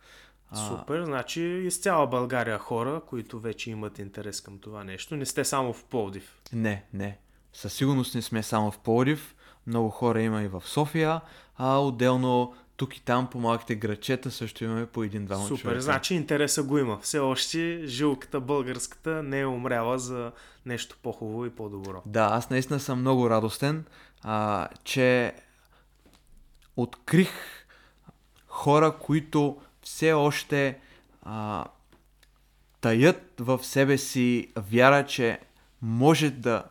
Супер, 0.53 1.03
значи 1.03 1.41
из 1.41 1.79
цяла 1.79 2.07
България 2.07 2.57
хора, 2.57 3.01
които 3.07 3.39
вече 3.39 3.71
имат 3.71 3.99
интерес 3.99 4.41
към 4.41 4.59
това 4.59 4.83
нещо. 4.83 5.15
Не 5.15 5.25
сте 5.25 5.45
само 5.45 5.73
в 5.73 5.83
Пловдив. 5.83 6.41
Не, 6.53 6.83
не. 6.93 7.17
Със 7.53 7.73
сигурност 7.73 8.15
не 8.15 8.21
сме 8.21 8.43
само 8.43 8.71
в 8.71 8.79
Пловдив. 8.79 9.35
Много 9.67 9.89
хора 9.89 10.21
има 10.21 10.43
и 10.43 10.47
в 10.47 10.63
София, 10.65 11.21
а 11.57 11.77
отделно 11.77 12.55
тук 12.79 12.97
и 12.97 13.01
там 13.01 13.29
по 13.29 13.39
малките 13.39 13.75
грачета 13.75 14.31
също 14.31 14.63
имаме 14.63 14.85
по 14.85 15.03
един-двама 15.03 15.47
Супер, 15.47 15.61
човека. 15.61 15.81
значи 15.81 16.15
интереса 16.15 16.63
го 16.63 16.77
има. 16.77 16.99
Все 17.01 17.19
още 17.19 17.81
жилката 17.85 18.39
българската 18.39 19.23
не 19.23 19.39
е 19.39 19.45
умряла 19.45 19.99
за 19.99 20.31
нещо 20.65 20.97
по-хубаво 21.03 21.45
и 21.45 21.49
по-добро. 21.49 22.01
Да, 22.05 22.29
аз 22.31 22.49
наистина 22.49 22.79
съм 22.79 22.99
много 22.99 23.29
радостен, 23.29 23.85
а, 24.23 24.67
че 24.83 25.33
открих 26.77 27.31
хора, 28.47 28.97
които 29.01 29.57
все 29.81 30.13
още 30.13 30.79
а, 31.23 31.65
таят 32.81 33.33
в 33.39 33.59
себе 33.63 33.97
си 33.97 34.47
вяра, 34.57 35.05
че 35.05 35.39
може 35.81 36.29
да 36.29 36.63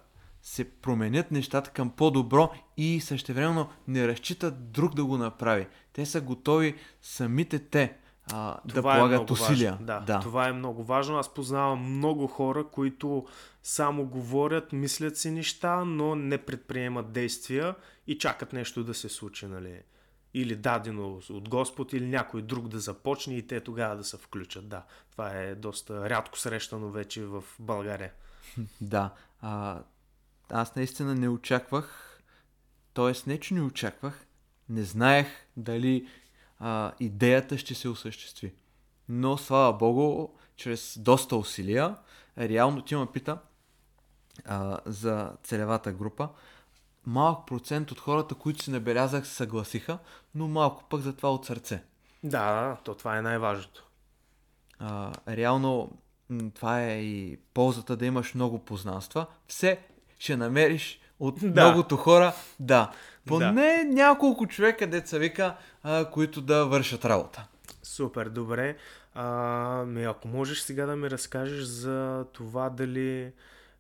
се 0.43 0.71
променят 0.71 1.31
нещата 1.31 1.71
към 1.71 1.91
по-добро 1.91 2.51
и 2.77 3.01
същевременно 3.01 3.69
не 3.89 4.09
разчитат 4.09 4.73
друг 4.73 4.95
да 4.95 5.05
го 5.05 5.19
направи. 5.19 5.67
Те 5.99 6.07
са 6.07 6.21
готови 6.21 6.75
самите 7.03 7.59
те 7.59 7.97
а, 8.33 8.57
да 8.65 8.75
Това 8.75 8.95
е 8.95 8.99
полагат 8.99 9.31
усилия. 9.31 9.71
Важно. 9.73 9.87
Да, 9.87 10.01
да. 10.01 10.21
това 10.21 10.49
е 10.49 10.53
много 10.53 10.85
важно. 10.85 11.19
Аз 11.19 11.35
познавам 11.35 11.97
много 11.97 12.27
хора, 12.27 12.65
които 12.65 13.27
само 13.63 14.07
говорят, 14.07 14.73
мислят 14.73 15.17
си 15.17 15.31
неща, 15.31 15.85
но 15.85 16.15
не 16.15 16.39
предприемат 16.39 17.13
действия 17.13 17.75
и 18.07 18.19
чакат 18.19 18.53
нещо 18.53 18.85
да 18.85 18.95
се 18.95 19.09
случи, 19.09 19.47
нали? 19.47 19.83
Или 20.35 20.57
дадено 20.57 21.21
от 21.31 21.49
Господ, 21.49 21.93
или 21.93 22.07
някой 22.07 22.43
друг 22.43 22.69
да 22.69 22.81
започне 22.81 23.35
и 23.35 23.47
те 23.47 23.61
тогава 23.61 23.97
да 23.97 24.05
се 24.05 24.17
включат. 24.17 24.69
Да, 24.69 24.83
това 25.11 25.31
е 25.31 25.55
доста 25.55 26.11
рядко 26.11 26.39
срещано 26.39 26.91
вече 26.91 27.25
в 27.25 27.45
България. 27.59 28.13
Да. 28.81 29.15
А, 29.41 29.83
аз 30.51 30.77
наистина 30.77 31.15
не 31.15 31.29
очаквах, 31.29 32.19
т.е. 32.95 33.31
не, 33.31 33.41
че 33.41 33.55
не 33.55 33.63
очаквах, 33.63 34.28
не 34.69 34.83
знаех 34.83 35.27
дали 35.57 36.09
а, 36.59 36.93
идеята 37.01 37.59
ще 37.59 37.75
се 37.75 37.89
осъществи. 37.89 38.55
Но, 39.09 39.39
слава 39.39 39.73
богу, 39.73 40.29
чрез 40.57 40.99
доста 40.99 41.37
усилия, 41.37 41.97
реално 42.39 42.83
ти 42.83 42.97
ме 42.97 43.07
пита 43.07 43.39
а, 44.45 44.79
за 44.87 45.33
целевата 45.43 45.93
група, 45.93 46.29
малък 47.07 47.47
процент 47.47 47.91
от 47.91 48.01
хората, 48.01 48.35
които 48.35 48.63
си 48.63 48.71
набелязах, 48.71 49.27
се 49.27 49.35
съгласиха, 49.35 49.99
но 50.35 50.49
малко 50.49 50.85
пък 50.89 51.01
за 51.01 51.17
това 51.17 51.33
от 51.33 51.47
сърце. 51.47 51.83
Да, 52.23 52.77
то 52.85 52.95
това 52.95 53.19
е 53.19 53.23
най-важното. 53.23 53.87
А, 54.79 55.13
реално 55.29 55.99
това 56.55 56.83
е 56.83 57.03
и 57.03 57.39
ползата 57.55 57.97
да 57.97 58.07
имаш 58.07 58.35
много 58.35 58.65
познанства. 58.65 59.27
Все 59.47 59.81
ще 60.19 60.37
намериш 60.37 61.01
от 61.21 61.35
Да. 61.41 61.47
многото 61.49 61.97
хора, 61.97 62.33
да. 62.61 62.91
Поне 63.27 63.85
да. 63.85 63.85
няколко 63.85 64.47
човека, 64.47 64.87
деца 64.87 65.19
вика, 65.19 65.57
а, 65.83 66.11
които 66.11 66.41
да 66.41 66.65
вършат 66.67 67.05
работа. 67.05 67.47
Супер, 67.83 68.29
добре. 68.29 68.77
А, 69.15 69.25
ми, 69.87 70.05
ако 70.05 70.29
можеш 70.29 70.61
сега 70.61 70.87
да 70.87 70.97
ми 70.97 71.11
разкажеш 71.11 71.63
за 71.65 72.25
това 72.33 72.71
дали 72.71 73.33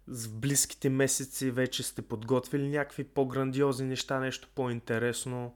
в 0.08 0.28
близките 0.34 0.90
месеци 0.90 1.50
вече 1.50 1.82
сте 1.82 2.02
подготвили 2.02 2.68
някакви 2.68 3.04
по-грандиозни 3.04 3.86
неща, 3.86 4.20
нещо 4.20 4.48
по-интересно. 4.54 5.54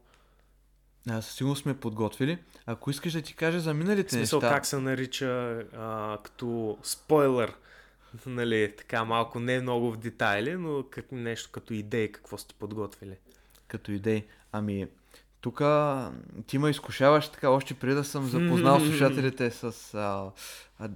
А, 1.11 1.23
със 1.23 1.35
сигурност 1.35 1.63
сме 1.63 1.77
подготвили. 1.77 2.39
Ако 2.67 2.91
искаш 2.91 3.13
да 3.13 3.23
ти 3.23 3.35
кажа 3.35 3.61
за 3.61 3.71
В 3.71 3.77
миналите 3.77 4.15
смисъл 4.15 4.41
неща... 4.41 4.55
как 4.55 4.67
се 4.67 4.79
нарича 4.79 5.63
а, 5.77 6.19
като 6.23 6.79
спойлер, 6.83 7.55
нали, 8.27 8.75
така 8.79 9.05
малко 9.05 9.41
не 9.41 9.61
много 9.61 9.93
в 9.93 9.97
детайли, 9.97 10.57
но 10.57 10.85
как, 10.91 11.13
нещо 11.13 11.49
като 11.53 11.75
идеи, 11.75 12.13
какво 12.13 12.39
сте 12.39 12.55
подготвили. 12.55 13.17
като 13.69 13.93
идеи. 13.93 14.25
Ами, 14.53 14.87
тук 15.43 15.63
ти 16.47 16.59
ме 16.59 16.71
изкушаваш 16.71 17.29
така, 17.29 17.51
още 17.51 17.75
преди 17.75 17.95
да 17.95 18.05
съм 18.05 18.27
запознал 18.27 18.81
слушателите 18.87 19.51
с 19.51 19.95
а, 19.95 20.31
а, 20.79 20.89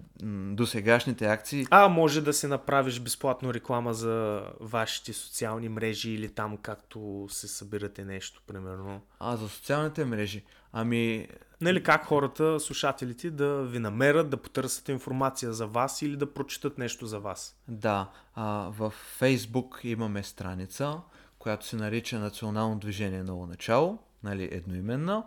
досегашните 0.55 1.27
акции. 1.27 1.67
А, 1.71 1.89
може 1.89 2.21
да 2.21 2.33
се 2.33 2.49
направиш 2.49 3.01
безплатно 3.01 3.55
реклама 3.55 3.95
за 3.95 4.43
вашите 4.61 5.13
социални 5.13 5.69
мрежи 5.69 6.11
или 6.11 6.29
там 6.29 6.57
както 6.57 7.27
се 7.31 7.49
събирате 7.49 8.05
нещо, 8.05 8.43
примерно. 8.47 9.01
А, 9.21 9.37
за 9.37 9.49
социалните 9.49 10.05
мрежи. 10.05 10.45
Ами, 10.78 11.28
Нали, 11.61 11.83
как 11.83 12.04
хората, 12.04 12.61
слушателите, 12.61 13.30
да 13.30 13.62
ви 13.62 13.78
намерят, 13.78 14.30
да 14.30 14.37
потърсят 14.37 14.88
информация 14.88 15.52
за 15.52 15.66
вас 15.66 16.02
или 16.02 16.16
да 16.16 16.35
прочитат 16.35 16.78
нещо 16.78 17.06
за 17.06 17.21
вас. 17.21 17.56
Да, 17.68 18.11
а, 18.35 18.68
в 18.71 18.90
Фейсбук 18.90 19.80
имаме 19.85 20.23
страница, 20.23 21.00
която 21.38 21.66
се 21.66 21.76
нарича 21.76 22.18
Национално 22.18 22.78
движение 22.78 23.23
Ново 23.23 23.47
начало, 23.47 23.99
нали, 24.23 24.49
едноименна. 24.52 25.25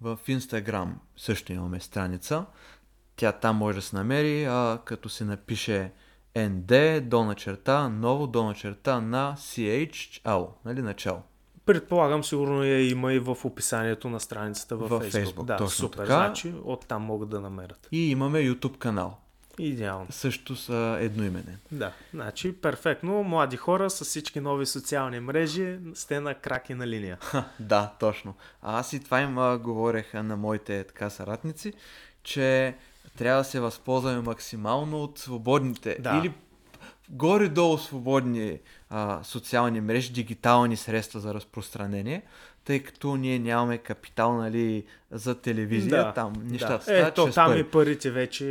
В 0.00 0.18
Инстаграм 0.26 1.00
също 1.16 1.52
имаме 1.52 1.80
страница. 1.80 2.46
Тя 3.16 3.32
там 3.32 3.56
може 3.56 3.78
да 3.78 3.82
се 3.82 3.96
намери, 3.96 4.44
а, 4.44 4.78
като 4.84 5.08
се 5.08 5.24
напише 5.24 5.92
ND, 6.34 7.00
до 7.00 7.24
начерта, 7.24 7.88
ново, 7.88 8.26
до 8.26 8.44
начерта 8.44 9.00
на 9.00 9.34
CHL, 9.38 10.48
нали, 10.64 10.82
начало. 10.82 11.22
Предполагам, 11.66 12.24
сигурно 12.24 12.64
я 12.64 12.90
има 12.90 13.12
и 13.12 13.18
в 13.18 13.36
описанието 13.44 14.08
на 14.08 14.20
страницата 14.20 14.76
във 14.76 14.90
Във 14.90 15.02
Facebook. 15.04 15.24
Facebook, 15.24 15.44
да, 15.44 15.56
точно 15.56 15.70
супер. 15.70 15.96
така. 15.98 16.06
Значи, 16.06 16.54
оттам 16.64 17.02
могат 17.02 17.28
да 17.28 17.40
намерят. 17.40 17.88
И 17.92 18.10
имаме 18.10 18.38
YouTube 18.38 18.78
канал. 18.78 19.16
Идеално. 19.58 20.06
Също 20.10 20.56
са 20.56 20.98
едноименен. 21.00 21.58
Да, 21.72 21.92
значи 22.14 22.52
перфектно. 22.52 23.22
Млади 23.22 23.56
хора 23.56 23.90
с 23.90 24.04
всички 24.04 24.40
нови 24.40 24.66
социални 24.66 25.20
мрежи 25.20 25.78
сте 25.94 26.20
на 26.20 26.34
крак 26.34 26.70
и 26.70 26.74
на 26.74 26.86
линия. 26.86 27.18
Ха, 27.20 27.44
да, 27.60 27.92
точно. 28.00 28.34
А 28.62 28.78
аз 28.78 28.92
и 28.92 29.04
това 29.04 29.20
им 29.20 29.38
а, 29.38 29.58
говорех 29.58 30.14
на 30.14 30.36
моите 30.36 30.84
така 30.84 31.10
съратници, 31.10 31.72
че 32.22 32.74
трябва 33.18 33.40
да 33.40 33.44
се 33.44 33.60
възползваме 33.60 34.20
максимално 34.20 35.02
от 35.02 35.18
свободните 35.18 35.96
Да. 36.00 36.20
или 36.24 36.32
горе-долу 37.10 37.78
свободни 37.78 38.58
а, 38.90 39.20
социални 39.22 39.80
мрежи, 39.80 40.12
дигитални 40.12 40.76
средства 40.76 41.20
за 41.20 41.34
разпространение, 41.34 42.22
тъй 42.64 42.82
като 42.82 43.16
ние 43.16 43.38
нямаме 43.38 43.78
капитал 43.78 44.32
нали, 44.32 44.84
за 45.10 45.34
телевизия, 45.34 46.04
Да, 46.04 46.12
там 46.12 46.32
нещата 46.42 46.76
да. 46.76 46.82
стават 46.82 47.08
Ето, 47.08 47.30
там 47.30 47.50
пари. 47.50 47.60
и 47.60 47.64
парите 47.64 48.10
вече 48.10 48.44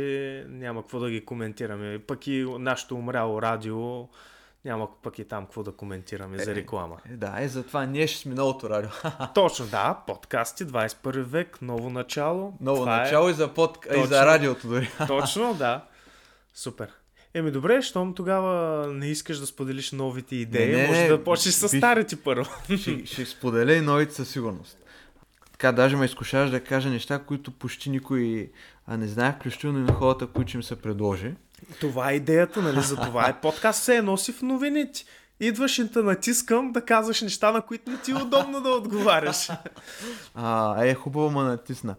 няма 0.48 0.82
какво 0.82 1.00
да 1.00 1.10
ги 1.10 1.24
коментираме. 1.24 1.98
Пък 1.98 2.26
и 2.26 2.46
нашето 2.50 2.94
умряло 2.94 3.42
радио 3.42 4.08
няма 4.64 4.88
пък 5.02 5.18
и 5.18 5.24
там 5.24 5.44
какво 5.44 5.62
да 5.62 5.72
коментираме 5.72 6.38
за 6.38 6.54
реклама. 6.54 6.96
Е, 7.10 7.16
Да, 7.16 7.34
е 7.38 7.48
затова 7.48 7.86
ние 7.86 8.06
ще 8.06 8.20
сме 8.20 8.34
новото 8.34 8.70
радио. 8.70 8.90
Точно, 9.34 9.66
да, 9.66 10.02
подкасти, 10.06 10.66
21 10.66 11.22
век, 11.22 11.58
ново 11.62 11.90
начало. 11.90 12.52
Ново 12.60 12.80
Това 12.80 12.96
е- 12.96 13.02
начало 13.02 13.28
и 13.28 13.32
за, 13.32 13.48
под... 13.48 13.78
и 13.86 13.88
Точно. 13.88 14.06
за 14.06 14.26
радиото 14.26 14.68
дори. 14.68 14.88
Точно, 15.06 15.54
да. 15.54 15.84
Супер. 16.54 16.88
Еми 17.36 17.50
добре, 17.50 17.82
щом 17.82 18.14
тогава 18.14 18.86
не 18.92 19.06
искаш 19.06 19.38
да 19.38 19.46
споделиш 19.46 19.92
новите 19.92 20.36
идеи, 20.36 20.76
Не, 20.76 20.82
не, 20.82 20.88
може 20.88 21.08
да 21.08 21.24
почнеш 21.24 21.54
с 21.54 21.68
старите 21.68 22.16
първо. 22.16 22.50
ще, 22.78 23.06
ще 23.06 23.26
споделя 23.26 23.72
и 23.72 23.80
новите 23.80 24.14
със 24.14 24.28
сигурност. 24.28 24.78
Така, 25.52 25.72
даже 25.72 25.96
ме 25.96 26.04
изкушаваш 26.04 26.50
да 26.50 26.60
кажа 26.60 26.88
неща, 26.88 27.18
които 27.18 27.50
почти 27.50 27.90
никой 27.90 28.50
а, 28.86 28.96
не 28.96 29.06
знае, 29.08 29.32
включително 29.32 29.78
и 29.78 29.82
на 29.82 29.92
хората, 29.92 30.26
които 30.26 30.56
им 30.56 30.62
се 30.62 30.76
предложи. 30.76 31.34
Това 31.80 32.10
е 32.10 32.14
идеята, 32.14 32.62
нали? 32.62 32.80
За 32.80 32.96
това 32.96 33.28
е 33.28 33.40
подкаст. 33.40 33.80
Все 33.80 34.02
носи 34.02 34.32
в 34.32 34.42
новините. 34.42 35.04
Идваш 35.40 35.78
и 35.78 35.92
те 35.92 35.98
натискам 35.98 36.72
да 36.72 36.84
казваш 36.84 37.22
неща, 37.22 37.52
на 37.52 37.62
които 37.62 37.90
не 37.90 37.98
ти 37.98 38.10
е 38.10 38.14
удобно 38.14 38.60
да 38.60 38.68
отговаряш. 38.68 39.50
А, 40.34 40.84
е, 40.84 40.94
хубаво 40.94 41.30
ма 41.30 41.44
натисна. 41.44 41.94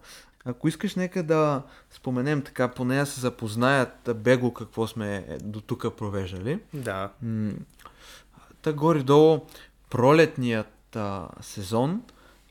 Ако 0.50 0.68
искаш, 0.68 0.96
нека 0.96 1.24
да 1.24 1.62
споменем 1.92 2.42
така, 2.42 2.68
поне 2.68 3.00
да 3.00 3.06
се 3.06 3.20
запознаят 3.22 4.10
бегло 4.16 4.54
какво 4.54 4.88
сме 4.88 5.26
е, 5.28 5.38
до 5.38 5.62
тук 5.62 5.96
провеждали. 5.98 6.60
да. 6.74 7.12
Та 8.62 8.74
горе-долу 8.74 9.40
пролетният 9.90 10.96
а, 10.96 11.30
сезон 11.42 12.02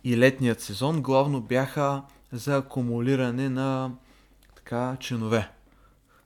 и 0.05 0.19
летният 0.19 0.61
сезон 0.61 1.03
главно 1.03 1.41
бяха 1.41 2.03
за 2.33 2.57
акумулиране 2.57 3.49
на 3.49 3.91
така 4.57 4.97
чинове. 5.01 5.51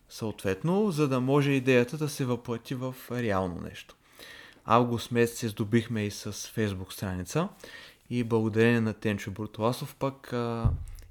Съответно, 0.08 0.90
за 0.90 1.08
да 1.08 1.20
може 1.20 1.50
идеята 1.50 1.96
да 1.96 2.08
се 2.08 2.24
въплати 2.24 2.74
в 2.74 2.94
реално 3.10 3.60
нещо. 3.60 3.94
Август 4.64 5.10
месец 5.10 5.38
се 5.38 5.48
здобихме 5.48 6.02
и 6.02 6.10
с 6.10 6.32
фейсбук 6.32 6.92
страница 6.92 7.48
и 8.10 8.24
благодарение 8.24 8.80
на 8.80 8.94
Тенчо 8.94 9.30
Буртоласов 9.30 9.94
пък 9.94 10.32
а, 10.32 10.70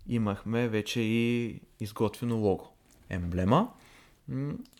имахме 0.10 0.68
вече 0.68 1.02
и 1.02 1.56
изготвено 1.80 2.38
лого. 2.38 2.68
Емблема 3.10 3.68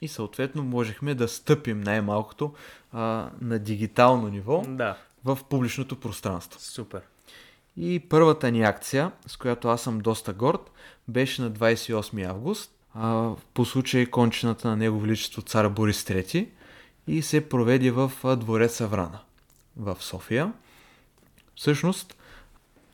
и 0.02 0.08
съответно 0.08 0.64
можехме 0.64 1.16
да 1.16 1.28
стъпим 1.28 1.82
най-малкото 1.82 2.54
а, 2.92 3.30
на 3.42 3.60
дигитално 3.60 4.28
ниво 4.28 4.64
Да. 4.68 4.98
в 5.26 5.40
публичното 5.50 6.00
пространство. 6.00 6.60
Супер. 6.62 7.02
И 7.78 8.00
първата 8.10 8.52
ни 8.52 8.62
акция, 8.62 9.12
с 9.28 9.38
която 9.38 9.68
аз 9.68 9.82
съм 9.82 10.00
доста 10.00 10.34
горд, 10.34 10.72
беше 11.08 11.42
на 11.42 11.52
28 11.52 12.30
август, 12.30 12.72
а, 12.94 13.32
по 13.54 13.66
случай 13.66 14.06
кончината 14.06 14.68
на 14.68 14.78
Негово 14.78 15.02
Величество 15.02 15.42
цар 15.42 15.70
Борис 15.70 16.04
III 16.04 16.50
и 17.08 17.22
се 17.22 17.50
проведе 17.50 17.92
в 17.92 18.12
а, 18.24 18.36
двореца 18.36 18.88
Врана 18.88 19.20
в 19.78 19.98
София. 20.00 20.54
Всъщност 21.56 22.16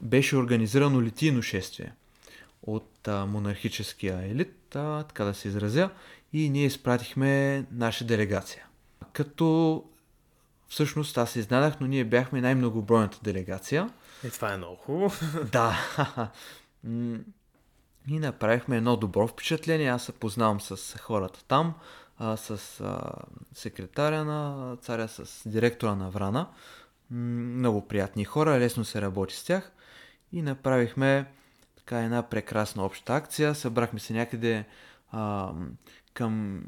беше 0.02 0.38
организирано 0.38 1.02
литийно 1.02 1.42
шествие 1.42 1.94
от 2.68 3.08
а, 3.08 3.26
монархическия 3.26 4.22
елит, 4.22 4.76
а, 4.76 5.04
така 5.04 5.24
да 5.24 5.34
се 5.34 5.48
изразя, 5.48 5.90
и 6.34 6.50
ние 6.50 6.66
изпратихме 6.66 7.66
наша 7.72 8.06
делегация. 8.06 8.66
Като 9.14 9.84
всъщност 10.68 11.18
аз 11.18 11.32
се 11.32 11.40
изненадах, 11.40 11.80
но 11.80 11.88
ние 11.88 12.04
бяхме 12.04 12.42
най-многобройната 12.42 13.20
делегация. 13.24 13.90
И 14.24 14.30
това 14.30 14.54
е 14.54 14.58
много 14.58 14.76
хубаво. 14.76 15.16
Да. 15.52 15.78
И 18.08 18.20
направихме 18.20 18.78
едно 18.78 18.98
добро 18.98 19.28
впечатление. 19.28 19.90
Аз 19.90 20.04
се 20.04 20.12
познавам 20.12 20.62
с 20.62 20.98
хората 20.98 21.44
там, 21.48 21.74
а, 22.18 22.38
с 22.38 22.82
а, 22.82 23.02
секретаря 23.54 24.26
на 24.26 24.76
царя, 24.82 25.08
с 25.08 25.50
директора 25.50 25.96
на 25.96 26.10
Врана. 26.10 26.48
Много 27.12 27.88
приятни 27.88 28.26
хора, 28.26 28.60
лесно 28.60 28.86
се 28.86 29.02
работи 29.02 29.36
с 29.36 29.44
тях. 29.44 29.72
И 30.32 30.42
направихме 30.42 31.32
така 31.86 32.00
една 32.00 32.22
прекрасна 32.24 32.86
обща 32.86 33.16
акция. 33.16 33.56
Събрахме 33.56 34.00
се 34.00 34.14
някъде 34.14 34.66
а, 35.12 35.52
към 36.14 36.62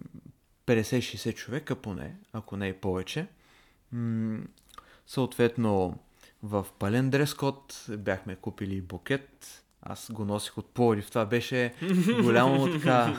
50-60 0.67 1.35
човека 1.35 1.75
поне, 1.75 2.15
ако 2.33 2.57
не 2.57 2.67
и 2.67 2.73
повече. 2.73 3.27
М, 3.91 4.39
Съответно, 5.07 5.99
в 6.43 6.65
пълен 6.79 7.09
дрес-код 7.09 7.85
бяхме 7.89 8.35
купили 8.35 8.81
букет. 8.81 9.63
Аз 9.81 10.11
го 10.11 10.25
носих 10.25 10.57
от 10.57 10.73
Пловдив. 10.73 11.09
Това 11.09 11.25
беше 11.25 11.73
голямо 12.21 12.71
така 12.71 13.13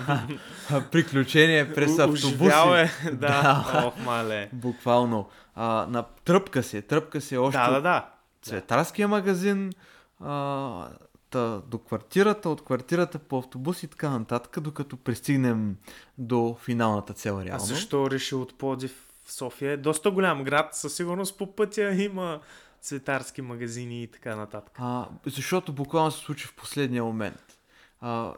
приключение 0.92 1.74
през 1.74 1.98
автобуси. 1.98 2.34
е. 2.74 2.90
да. 3.04 3.10
Да. 3.12 3.82
Ох, 3.86 4.04
мале. 4.04 4.50
Буквално. 4.52 5.28
А, 5.54 5.86
на 5.90 6.02
тръпка 6.24 6.62
се, 6.62 6.82
тръпка 6.82 7.20
се 7.20 7.36
още 7.36 7.58
Да, 7.58 7.70
да, 7.70 7.80
да. 7.80 8.08
цветарския 8.42 9.08
магазин 9.08 9.72
а, 10.20 10.88
та, 11.30 11.58
до 11.60 11.78
квартирата, 11.78 12.48
от 12.50 12.64
квартирата 12.64 13.18
по 13.18 13.38
автобус 13.38 13.82
и 13.82 13.88
така 13.88 14.10
нататък, 14.10 14.60
докато 14.60 14.96
пристигнем 14.96 15.76
до 16.18 16.56
финалната 16.60 17.12
цел 17.12 17.38
А 17.38 17.44
реално. 17.44 17.64
защо 17.64 18.10
реши 18.10 18.34
от 18.34 18.58
Плодив 18.58 19.08
в 19.24 19.32
София? 19.32 19.72
Е 19.72 19.76
доста 19.76 20.10
голям 20.10 20.44
град. 20.44 20.74
Със 20.74 20.94
сигурност 20.94 21.38
по 21.38 21.54
пътя 21.54 21.90
има 21.92 22.40
цветарски 22.80 23.42
магазини 23.42 24.02
и 24.02 24.06
така 24.06 24.36
нататък. 24.36 24.74
А, 24.78 25.08
защото 25.26 25.72
буквално 25.72 26.10
се 26.10 26.18
случи 26.18 26.46
в 26.46 26.54
последния 26.54 27.04
момент. 27.04 27.58
А, 28.00 28.32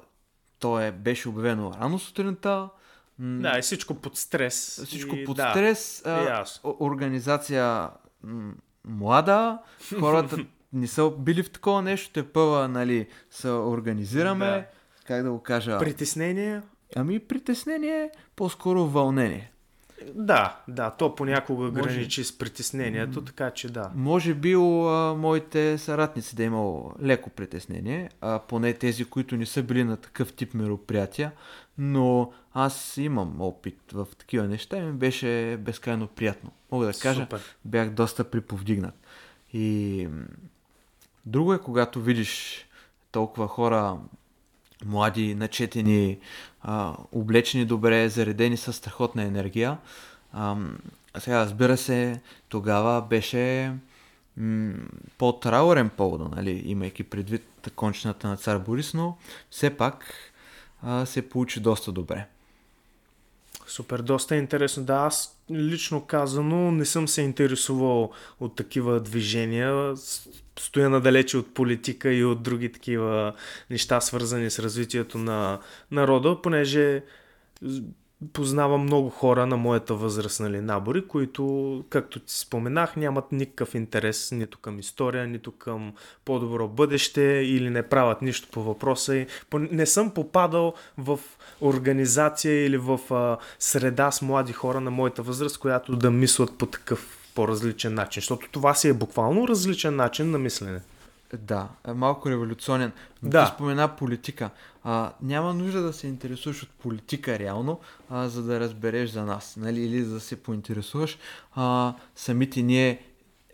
то 0.58 0.80
е, 0.80 0.92
беше 0.92 1.28
обявено 1.28 1.72
рано 1.74 1.98
сутринта. 1.98 2.68
м, 3.18 3.42
Да, 3.42 3.58
и 3.58 3.62
всичко 3.62 3.94
под 3.94 4.16
стрес. 4.16 4.82
всичко 4.84 5.16
и, 5.16 5.24
под 5.24 5.36
да. 5.36 5.50
стрес. 5.50 6.02
А, 6.06 6.44
о- 6.64 6.76
организация 6.80 7.90
м, 8.24 8.52
млада. 8.84 9.58
Хората 10.00 10.36
не 10.72 10.86
са 10.86 11.10
били 11.18 11.42
в 11.42 11.50
такова 11.50 11.82
нещо. 11.82 12.12
Те 12.12 12.32
първа, 12.32 12.68
нали, 12.68 13.06
се 13.30 13.48
организираме. 13.48 14.46
Да. 14.46 14.64
Как 15.06 15.22
да 15.22 15.30
го 15.30 15.42
кажа? 15.42 15.78
Притеснение? 15.78 16.62
Ами 16.96 17.18
притеснение, 17.18 18.10
по-скоро 18.36 18.86
вълнение. 18.86 19.52
Да, 20.14 20.60
да, 20.68 20.90
то 20.90 21.14
понякога 21.14 21.64
Може- 21.64 21.82
граничи 21.82 22.24
с 22.24 22.38
притеснението, 22.38 23.24
така 23.24 23.50
че 23.50 23.72
да. 23.72 23.90
Може 23.94 24.34
би 24.34 24.54
а, 24.54 25.14
моите 25.18 25.78
съратници 25.78 26.36
да 26.36 26.42
е 26.42 26.46
имало 26.46 26.92
леко 27.02 27.30
притеснение, 27.30 28.10
а 28.20 28.38
поне 28.38 28.72
тези, 28.72 29.04
които 29.04 29.36
не 29.36 29.46
са 29.46 29.62
били 29.62 29.84
на 29.84 29.96
такъв 29.96 30.32
тип 30.32 30.54
мероприятия, 30.54 31.32
но 31.78 32.32
аз 32.54 32.96
имам 32.96 33.40
опит 33.40 33.78
в 33.92 34.06
такива 34.18 34.48
неща 34.48 34.78
и 34.78 34.82
ми 34.82 34.92
беше 34.92 35.56
безкрайно 35.60 36.06
приятно. 36.06 36.50
Мога 36.70 36.86
да 36.86 36.92
кажа, 36.92 37.22
Супер. 37.22 37.40
бях 37.64 37.90
доста 37.90 38.24
приповдигнат. 38.24 38.94
И 39.52 40.08
друго 41.30 41.54
е, 41.54 41.58
когато 41.58 42.00
видиш 42.00 42.64
толкова 43.12 43.48
хора, 43.48 43.96
млади, 44.84 45.34
начетени, 45.34 46.18
а, 46.62 46.96
облечени 47.12 47.64
добре, 47.64 48.08
заредени 48.08 48.56
с 48.56 48.72
страхотна 48.72 49.22
енергия. 49.22 49.78
Ам, 50.32 50.78
сега, 51.18 51.40
разбира 51.40 51.76
се, 51.76 52.20
тогава 52.48 53.02
беше 53.02 53.72
м- 54.36 54.74
по-траурен 55.18 55.88
повода, 55.88 56.28
нали, 56.36 56.62
имайки 56.66 57.04
предвид 57.04 57.70
кончината 57.76 58.28
на 58.28 58.36
цар 58.36 58.58
Борис, 58.58 58.94
но 58.94 59.16
все 59.50 59.76
пак 59.76 60.14
а, 60.82 61.06
се 61.06 61.28
получи 61.28 61.60
доста 61.60 61.92
добре. 61.92 62.26
Супер, 63.66 64.02
доста 64.02 64.36
интересно. 64.36 64.84
Да, 64.84 64.94
аз 64.94 65.39
лично 65.50 66.06
казано 66.06 66.72
не 66.72 66.84
съм 66.84 67.08
се 67.08 67.22
интересувал 67.22 68.10
от 68.40 68.56
такива 68.56 69.00
движения. 69.00 69.94
Стоя 70.58 70.90
надалече 70.90 71.36
от 71.38 71.54
политика 71.54 72.12
и 72.12 72.24
от 72.24 72.42
други 72.42 72.72
такива 72.72 73.34
неща, 73.70 74.00
свързани 74.00 74.50
с 74.50 74.58
развитието 74.58 75.18
на 75.18 75.58
народа, 75.90 76.42
понеже 76.42 77.02
познавам 78.32 78.82
много 78.82 79.10
хора 79.10 79.46
на 79.46 79.56
моята 79.56 79.94
възраст, 79.94 80.40
нали, 80.40 80.60
набори, 80.60 81.08
които, 81.08 81.84
както 81.90 82.20
ти 82.20 82.38
споменах, 82.38 82.96
нямат 82.96 83.32
никакъв 83.32 83.74
интерес 83.74 84.32
нито 84.32 84.58
към 84.58 84.78
история, 84.78 85.26
нито 85.26 85.52
към 85.52 85.92
по-добро 86.24 86.68
бъдеще 86.68 87.22
или 87.44 87.70
не 87.70 87.82
правят 87.82 88.22
нищо 88.22 88.48
по 88.52 88.62
въпроса. 88.62 89.16
И 89.16 89.26
не 89.54 89.86
съм 89.86 90.10
попадал 90.10 90.74
в 90.98 91.20
организация 91.60 92.66
или 92.66 92.78
в 92.78 93.00
а, 93.10 93.38
среда 93.58 94.10
с 94.10 94.22
млади 94.22 94.52
хора 94.52 94.80
на 94.80 94.90
моята 94.90 95.22
възраст, 95.22 95.58
която 95.58 95.96
да 95.96 96.10
мислят 96.10 96.58
по 96.58 96.66
такъв 96.66 97.16
по-различен 97.34 97.94
начин. 97.94 98.20
Защото 98.20 98.48
това 98.52 98.74
си 98.74 98.88
е 98.88 98.92
буквално 98.92 99.48
различен 99.48 99.96
начин 99.96 100.30
на 100.30 100.38
мислене. 100.38 100.80
Да, 101.38 101.68
е 101.88 101.92
малко 101.92 102.30
революционен. 102.30 102.92
Да. 103.22 103.46
Ти 103.46 103.52
спомена 103.54 103.96
политика. 103.96 104.50
А, 104.84 105.12
няма 105.22 105.54
нужда 105.54 105.82
да 105.82 105.92
се 105.92 106.06
интересуваш 106.06 106.62
от 106.62 106.70
политика 106.70 107.38
реално, 107.38 107.80
а, 108.10 108.28
за 108.28 108.42
да 108.42 108.60
разбереш 108.60 109.10
за 109.10 109.24
нас, 109.24 109.56
нали? 109.56 109.80
или 109.80 110.02
за 110.04 110.14
да 110.14 110.20
се 110.20 110.42
поинтересуваш. 110.42 111.18
А, 111.54 111.94
самите 112.14 112.62
ние 112.62 113.02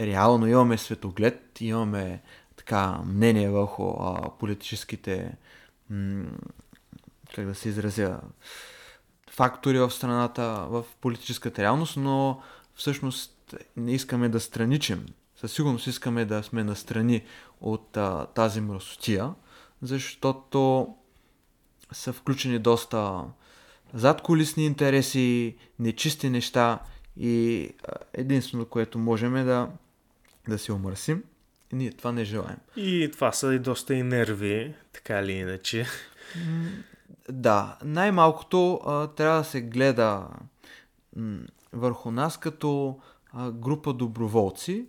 реално 0.01 0.47
имаме 0.47 0.79
светоглед, 0.79 1.61
имаме 1.61 2.23
така 2.57 2.99
мнение 3.07 3.51
върху 3.51 3.89
а, 3.89 4.31
политическите 4.39 5.37
м- 5.91 6.25
как 7.35 7.47
да 7.47 7.55
се 7.55 7.69
изразя 7.69 8.21
фактори 9.31 9.79
в 9.79 9.91
страната, 9.91 10.67
в 10.69 10.85
политическата 11.01 11.63
реалност, 11.63 11.97
но 11.97 12.43
всъщност 12.75 13.55
не 13.77 13.93
искаме 13.93 14.29
да 14.29 14.41
страничим. 14.41 15.07
Със 15.37 15.53
сигурност 15.53 15.87
искаме 15.87 16.25
да 16.25 16.43
сме 16.43 16.65
настрани 16.65 17.23
от 17.61 17.97
а, 17.97 18.27
тази 18.27 18.61
мръсотия, 18.61 19.35
защото 19.83 20.89
са 21.93 22.13
включени 22.13 22.59
доста 22.59 23.25
задколисни 23.95 24.67
интереси, 24.67 25.57
нечисти 25.79 26.31
неща 26.31 26.79
и 27.17 27.69
единственото, 28.13 28.71
което 28.71 28.99
можем 28.99 29.37
е 29.37 29.45
да, 29.45 29.69
да 30.49 30.59
се 30.59 30.73
омърсим. 30.73 31.23
И 31.73 31.77
ние 31.77 31.93
това 31.93 32.13
не 32.13 32.25
желаем. 32.25 32.57
И 32.77 33.11
това 33.13 33.33
са 33.33 33.55
и 33.55 33.59
доста 33.59 33.95
и 33.95 34.03
нерви, 34.03 34.75
така 34.93 35.21
или 35.21 35.33
иначе. 35.33 35.87
Да, 37.31 37.79
най-малкото 37.85 38.81
а, 38.87 39.07
трябва 39.07 39.39
да 39.39 39.45
се 39.45 39.61
гледа 39.61 40.29
м, 41.17 41.39
върху 41.73 42.11
нас 42.11 42.39
като 42.39 43.01
а, 43.33 43.51
група 43.51 43.93
доброволци, 43.93 44.87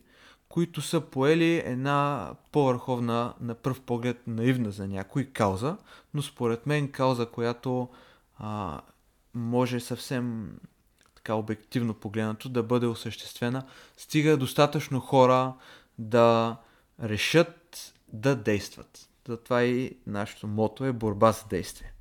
които 0.50 0.82
са 0.82 1.02
поели 1.02 1.62
една 1.66 2.32
по-върховна, 2.52 3.34
на 3.42 3.56
пръв 3.56 3.82
поглед 3.82 4.28
наивна 4.28 4.72
за 4.72 4.88
някой 4.88 5.26
кауза, 5.26 5.78
но 6.14 6.22
според 6.22 6.66
мен 6.66 6.92
кауза, 6.92 7.26
която 7.26 7.90
а, 8.38 8.82
може 9.34 9.80
съвсем 9.80 10.58
така 11.16 11.34
обективно 11.34 11.94
погледнато 11.94 12.50
да 12.50 12.64
бъде 12.64 12.86
осъществена, 12.86 13.64
стига 13.98 14.38
достатъчно 14.38 15.00
хора 15.00 15.54
да 15.98 16.58
решат 17.04 17.94
да 18.14 18.36
действат. 18.36 19.10
Затова 19.28 19.64
и 19.64 19.98
нашето 20.08 20.48
мото 20.48 20.86
е 20.86 20.92
борба 20.92 21.32
за 21.32 21.44
действие. 21.50 21.94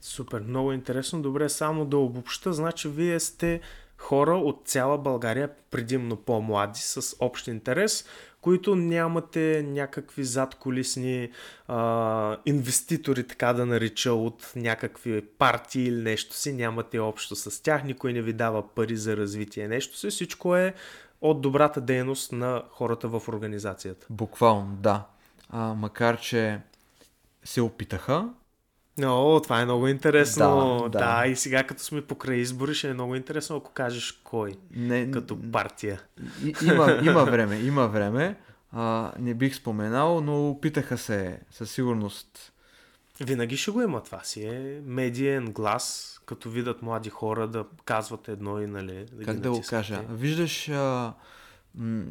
Супер, 0.00 0.40
много 0.40 0.72
интересно. 0.72 1.22
Добре, 1.22 1.48
само 1.48 1.84
да 1.84 1.98
обобща, 1.98 2.52
значи 2.52 2.88
вие 2.88 3.20
сте 3.20 3.60
хора 4.02 4.36
от 4.36 4.62
цяла 4.64 4.98
България, 4.98 5.50
предимно 5.70 6.16
по-млади, 6.16 6.80
с 6.80 7.16
общ 7.20 7.46
интерес, 7.46 8.04
които 8.40 8.76
нямате 8.76 9.64
някакви 9.68 10.24
задколисни 10.24 11.30
а, 11.68 12.36
инвеститори, 12.46 13.26
така 13.26 13.52
да 13.52 13.66
нарича, 13.66 14.12
от 14.12 14.52
някакви 14.56 15.26
партии 15.26 15.84
или 15.84 16.02
нещо 16.02 16.34
си, 16.34 16.52
нямате 16.52 16.98
общо 16.98 17.36
с 17.36 17.62
тях, 17.62 17.84
никой 17.84 18.12
не 18.12 18.22
ви 18.22 18.32
дава 18.32 18.74
пари 18.74 18.96
за 18.96 19.16
развитие, 19.16 19.68
нещо 19.68 19.98
си, 19.98 20.10
всичко 20.10 20.56
е 20.56 20.74
от 21.20 21.40
добрата 21.40 21.80
дейност 21.80 22.32
на 22.32 22.62
хората 22.70 23.08
в 23.08 23.28
организацията. 23.28 24.06
Буквално, 24.10 24.76
да. 24.76 25.06
А, 25.50 25.74
макар, 25.74 26.20
че 26.20 26.60
се 27.44 27.60
опитаха, 27.60 28.28
О, 29.00 29.40
това 29.40 29.60
е 29.60 29.64
много 29.64 29.88
интересно. 29.88 30.78
Да, 30.82 30.88
да. 30.88 30.98
да, 30.98 31.26
и 31.26 31.36
сега 31.36 31.64
като 31.64 31.82
сме 31.82 32.02
покрай 32.02 32.36
избори, 32.36 32.74
ще 32.74 32.88
е 32.88 32.94
много 32.94 33.14
интересно, 33.14 33.56
ако 33.56 33.72
кажеш 33.72 34.12
кой 34.12 34.54
не, 34.70 35.10
като 35.10 35.38
партия. 35.52 36.02
И, 36.44 36.54
има, 36.64 36.98
има 37.04 37.24
време, 37.24 37.56
има 37.56 37.88
време. 37.88 38.36
А, 38.72 39.12
не 39.18 39.34
бих 39.34 39.54
споменал, 39.54 40.20
но 40.20 40.48
опитаха 40.48 40.98
се 40.98 41.40
със 41.50 41.70
сигурност. 41.70 42.52
Винаги 43.20 43.56
ще 43.56 43.70
го 43.70 43.82
има 43.82 44.02
това 44.02 44.20
си. 44.24 44.42
Е 44.42 44.80
медиен 44.86 45.52
глас, 45.52 46.20
като 46.26 46.50
видят 46.50 46.82
млади 46.82 47.10
хора 47.10 47.48
да 47.48 47.64
казват 47.84 48.28
едно 48.28 48.60
и 48.60 48.66
нали. 48.66 49.06
Да 49.12 49.24
как 49.24 49.40
да 49.40 49.50
го 49.50 49.62
кажа? 49.68 50.00
Виждаш 50.10 50.68
а, 50.68 51.12
м- 51.74 52.04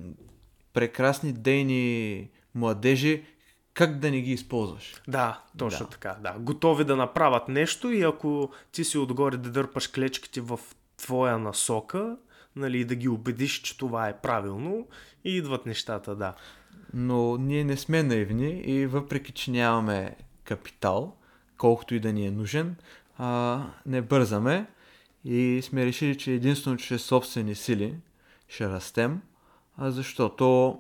прекрасни 0.74 1.34
дейни 1.34 2.30
младежи, 2.56 3.24
как 3.74 4.00
да 4.00 4.12
не 4.12 4.22
ги 4.22 4.32
използваш. 4.32 4.94
Да, 5.08 5.42
точно 5.58 5.86
да. 5.86 5.90
така. 5.90 6.16
Да. 6.24 6.36
Готови 6.40 6.84
да 6.84 6.96
направят 6.96 7.48
нещо 7.48 7.92
и 7.92 8.04
ако 8.04 8.52
ти 8.72 8.84
си 8.84 8.98
отгоре 8.98 9.38
да 9.38 9.50
дърпаш 9.50 9.88
клечките 9.88 10.42
в 10.42 10.60
твоя 10.98 11.38
насока, 11.38 12.18
нали, 12.56 12.86
да 12.86 12.96
ги 12.96 13.10
убедиш, 13.10 13.62
че 13.62 13.78
това 13.78 14.10
е 14.10 14.18
правилно 14.22 14.88
и 15.24 15.38
идват 15.38 15.66
нещата, 15.66 16.16
да. 16.16 16.34
Но 16.94 17.38
ние 17.38 17.64
не 17.64 17.78
сме 17.78 18.04
наивни 18.04 18.50
и 18.50 18.86
въпреки, 18.86 19.32
че 19.32 19.52
нямаме 19.52 20.16
капитал, 20.44 21.16
колкото 21.58 21.96
и 21.96 22.00
да 22.00 22.14
ни 22.14 22.28
е 22.28 22.32
нужен, 22.32 22.76
а, 23.18 23.62
не 23.86 24.02
бързаме 24.02 24.66
и 25.26 25.62
сме 25.64 25.86
решили, 25.86 26.18
че 26.18 26.32
единствено 26.32 26.78
чрез 26.78 27.04
собствени 27.04 27.56
сили 27.56 27.96
ще 28.48 28.70
растем, 28.70 29.22
а 29.78 29.92
защото 29.92 30.80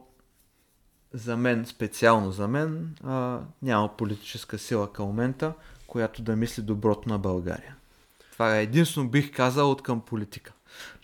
за 1.13 1.37
мен, 1.37 1.65
специално 1.65 2.31
за 2.31 2.47
мен, 2.47 2.95
а, 3.03 3.39
няма 3.61 3.97
политическа 3.97 4.57
сила 4.57 4.93
към 4.93 5.05
момента, 5.05 5.53
която 5.87 6.21
да 6.21 6.35
мисли 6.35 6.63
доброто 6.63 7.09
на 7.09 7.19
България. 7.19 7.75
Това 8.31 8.57
е 8.57 8.63
единствено 8.63 9.09
бих 9.09 9.35
казал 9.35 9.71
от 9.71 9.83
към 9.83 10.01
политика. 10.01 10.53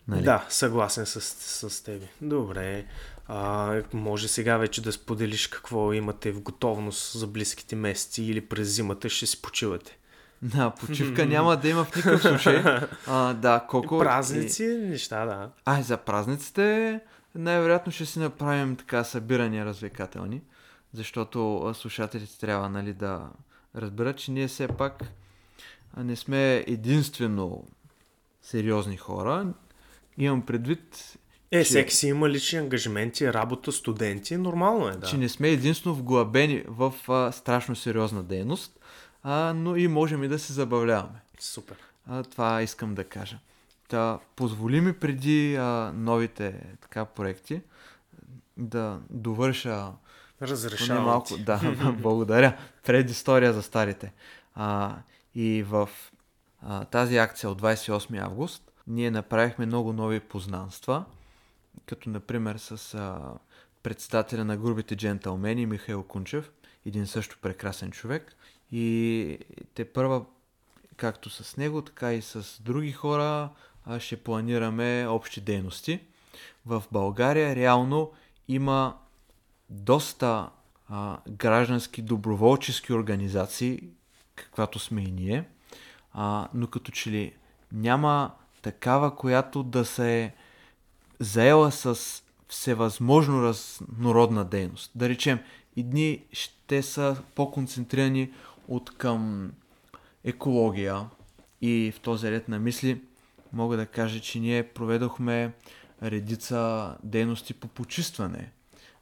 Нали? 0.07 0.23
Да, 0.23 0.45
съгласен 0.49 1.05
с, 1.05 1.21
с 1.69 1.83
тебе. 1.83 2.05
Добре. 2.21 2.85
А, 3.27 3.81
може 3.93 4.27
сега 4.27 4.57
вече 4.57 4.81
да 4.81 4.91
споделиш 4.91 5.47
какво 5.47 5.93
имате 5.93 6.31
в 6.31 6.41
готовност 6.41 7.19
за 7.19 7.27
близките 7.27 7.75
месеци 7.75 8.23
или 8.23 8.41
през 8.41 8.67
зимата 8.67 9.09
ще 9.09 9.25
си 9.25 9.41
почивате. 9.41 9.97
Да, 10.41 10.69
почивка 10.69 11.25
няма 11.25 11.57
да 11.57 11.69
има 11.69 11.83
в 11.83 11.95
никакъв 11.95 12.21
случай. 12.21 12.63
А, 13.07 13.33
да, 13.33 13.65
колко... 13.69 13.99
Празници, 13.99 14.63
и... 14.63 14.77
неща, 14.77 15.25
да. 15.25 15.49
Ай, 15.65 15.83
за 15.83 15.97
празниците 15.97 16.99
най-вероятно 17.37 17.91
ще 17.91 18.05
си 18.05 18.19
направим 18.19 18.75
така 18.75 19.03
събирания 19.03 19.65
развлекателни, 19.65 20.41
защото 20.93 21.71
слушателите 21.75 22.39
трябва 22.39 22.69
нали, 22.69 22.93
да 22.93 23.29
разберат, 23.75 24.17
че 24.17 24.31
ние 24.31 24.47
все 24.47 24.67
пак 24.67 25.03
не 25.97 26.15
сме 26.15 26.63
единствено 26.67 27.63
сериозни 28.41 28.97
хора. 28.97 29.53
Имам 30.17 30.45
предвид. 30.45 31.17
Е, 31.51 31.63
че, 31.63 31.69
всеки 31.69 31.93
си 31.93 32.07
има 32.07 32.29
лични 32.29 32.59
ангажименти, 32.59 33.33
работа, 33.33 33.71
студенти, 33.71 34.37
нормално 34.37 34.87
е, 34.87 34.91
да. 34.91 35.07
Че 35.07 35.17
не 35.17 35.29
сме 35.29 35.49
единствено 35.49 35.95
вглъбени 35.95 36.63
в 36.67 36.93
а, 37.07 37.31
страшно 37.31 37.75
сериозна 37.75 38.23
дейност, 38.23 38.79
а, 39.23 39.53
но 39.53 39.75
и 39.75 39.87
можем 39.87 40.23
и 40.23 40.27
да 40.27 40.39
се 40.39 40.53
забавляваме. 40.53 41.19
Супер. 41.39 41.77
А, 42.07 42.23
това 42.23 42.61
искам 42.61 42.95
да 42.95 43.03
кажа. 43.03 43.39
Та, 43.87 44.19
позволи 44.35 44.81
ми 44.81 44.93
преди 44.93 45.55
а, 45.55 45.91
новите 45.95 46.63
така 46.81 47.05
проекти 47.05 47.61
да 48.57 48.99
довърша 49.09 49.91
Разрешавам 50.41 51.03
малко. 51.03 51.37
Да, 51.37 51.61
благодаря. 52.01 52.57
Предистория 52.85 53.53
за 53.53 53.61
старите. 53.61 54.13
А, 54.55 54.95
и 55.35 55.63
в 55.63 55.89
а, 56.61 56.85
тази 56.85 57.17
акция 57.17 57.49
от 57.49 57.61
28 57.61 58.23
август 58.23 58.71
ние 58.87 59.11
направихме 59.11 59.65
много 59.65 59.93
нови 59.93 60.19
познанства, 60.19 61.05
като 61.85 62.09
например 62.09 62.57
с 62.57 62.93
а, 62.93 63.33
председателя 63.83 64.45
на 64.45 64.57
групите 64.57 64.95
джентълмени 64.95 65.65
Михаил 65.65 66.03
Кунчев, 66.03 66.51
един 66.85 67.07
също 67.07 67.37
прекрасен 67.41 67.91
човек. 67.91 68.35
И 68.71 69.39
те 69.73 69.85
първа, 69.85 70.25
както 70.97 71.29
с 71.29 71.57
него, 71.57 71.81
така 71.81 72.13
и 72.13 72.21
с 72.21 72.61
други 72.61 72.91
хора, 72.91 73.49
ще 73.99 74.17
планираме 74.17 75.07
общи 75.09 75.41
дейности. 75.41 75.99
В 76.65 76.83
България 76.91 77.55
реално 77.55 78.11
има 78.47 78.97
доста 79.69 80.49
а, 80.89 81.17
граждански 81.29 82.01
доброволчески 82.01 82.93
организации, 82.93 83.81
каквато 84.35 84.79
сме 84.79 85.01
и 85.01 85.11
ние, 85.11 85.43
а, 86.13 86.47
но 86.53 86.67
като 86.67 86.91
че 86.91 87.11
ли 87.11 87.33
няма 87.71 88.31
такава, 88.61 89.15
която 89.15 89.63
да 89.63 89.85
се 89.85 90.23
е 90.23 90.33
заела 91.19 91.71
с 91.71 92.23
всевъзможно 92.47 93.43
разнородна 93.43 94.45
дейност. 94.45 94.91
Да 94.95 95.09
речем, 95.09 95.39
едни 95.77 96.23
ще 96.31 96.83
са 96.83 97.17
по-концентрирани 97.35 98.31
от 98.67 98.97
към 98.97 99.51
екология 100.23 101.05
и 101.61 101.93
в 101.95 101.99
този 101.99 102.31
ред 102.31 102.47
на 102.47 102.59
мисли– 102.59 103.01
мога 103.53 103.77
да 103.77 103.85
кажа, 103.85 104.19
че 104.19 104.39
ние 104.39 104.63
проведохме 104.63 105.53
редица 106.03 106.95
дейности 107.03 107.53
по 107.53 107.67
почистване 107.67 108.51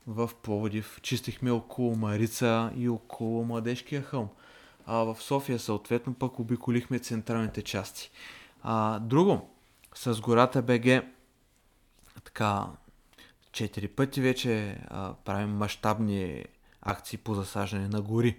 в 0.07 0.31
Пловдив. 0.43 0.99
Чистихме 1.01 1.51
около 1.51 1.95
Марица 1.95 2.71
и 2.77 2.89
около 2.89 3.45
Младежкия 3.45 4.01
хълм. 4.01 4.29
А 4.85 4.95
в 4.97 5.17
София 5.19 5.59
съответно 5.59 6.13
пък 6.13 6.39
обиколихме 6.39 6.99
централните 6.99 7.61
части. 7.61 8.11
А, 8.63 8.99
друго, 8.99 9.49
с 9.95 10.21
гората 10.21 10.61
БГ 10.61 11.03
така 12.23 12.65
четири 13.51 13.87
пъти 13.87 14.21
вече 14.21 14.79
а, 14.87 15.13
правим 15.13 15.49
мащабни 15.49 16.45
акции 16.81 17.17
по 17.17 17.33
засаждане 17.33 17.87
на 17.87 18.01
гори 18.01 18.37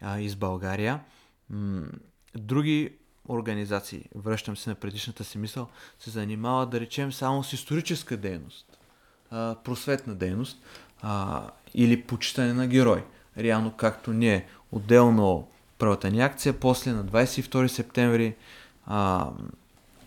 а, 0.00 0.20
из 0.20 0.36
България. 0.36 1.00
Други 2.34 2.92
организации, 3.28 4.04
връщам 4.14 4.56
се 4.56 4.70
на 4.70 4.74
предишната 4.74 5.24
си 5.24 5.38
мисъл, 5.38 5.68
се 5.98 6.10
занимават 6.10 6.70
да 6.70 6.80
речем 6.80 7.12
само 7.12 7.44
с 7.44 7.52
историческа 7.52 8.16
дейност, 8.16 8.78
а, 9.30 9.56
просветна 9.64 10.14
дейност 10.14 10.62
а, 11.02 11.42
или 11.74 12.02
почитане 12.02 12.52
на 12.52 12.66
герой. 12.66 13.04
Реално 13.38 13.72
както 13.72 14.12
ние. 14.12 14.46
Отделно 14.72 15.48
първата 15.78 16.10
ни 16.10 16.20
акция, 16.20 16.60
после 16.60 16.92
на 16.92 17.04
22 17.04 17.66
септември 17.66 18.34
а, 18.86 19.30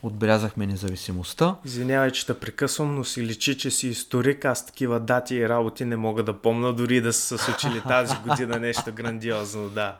отбелязахме 0.06 0.68
независимостта. 0.68 1.56
Извинявай, 1.66 2.12
че 2.12 2.26
те 2.26 2.40
прекъсвам, 2.40 2.96
но 2.96 3.04
си 3.04 3.24
личи, 3.24 3.58
че 3.58 3.72
си 3.72 3.88
историк. 3.88 4.46
Аз 4.46 4.66
такива 4.66 5.00
дати 5.00 5.36
и 5.36 5.50
работи 5.50 5.86
не 5.86 5.96
мога 5.96 6.24
да 6.24 6.34
помня, 6.42 6.74
дори 6.74 7.02
да 7.02 7.14
са 7.14 7.38
случили 7.38 7.82
тази 7.88 8.16
година 8.28 8.60
нещо 8.60 8.94
грандиозно, 8.94 9.70
да. 9.70 9.98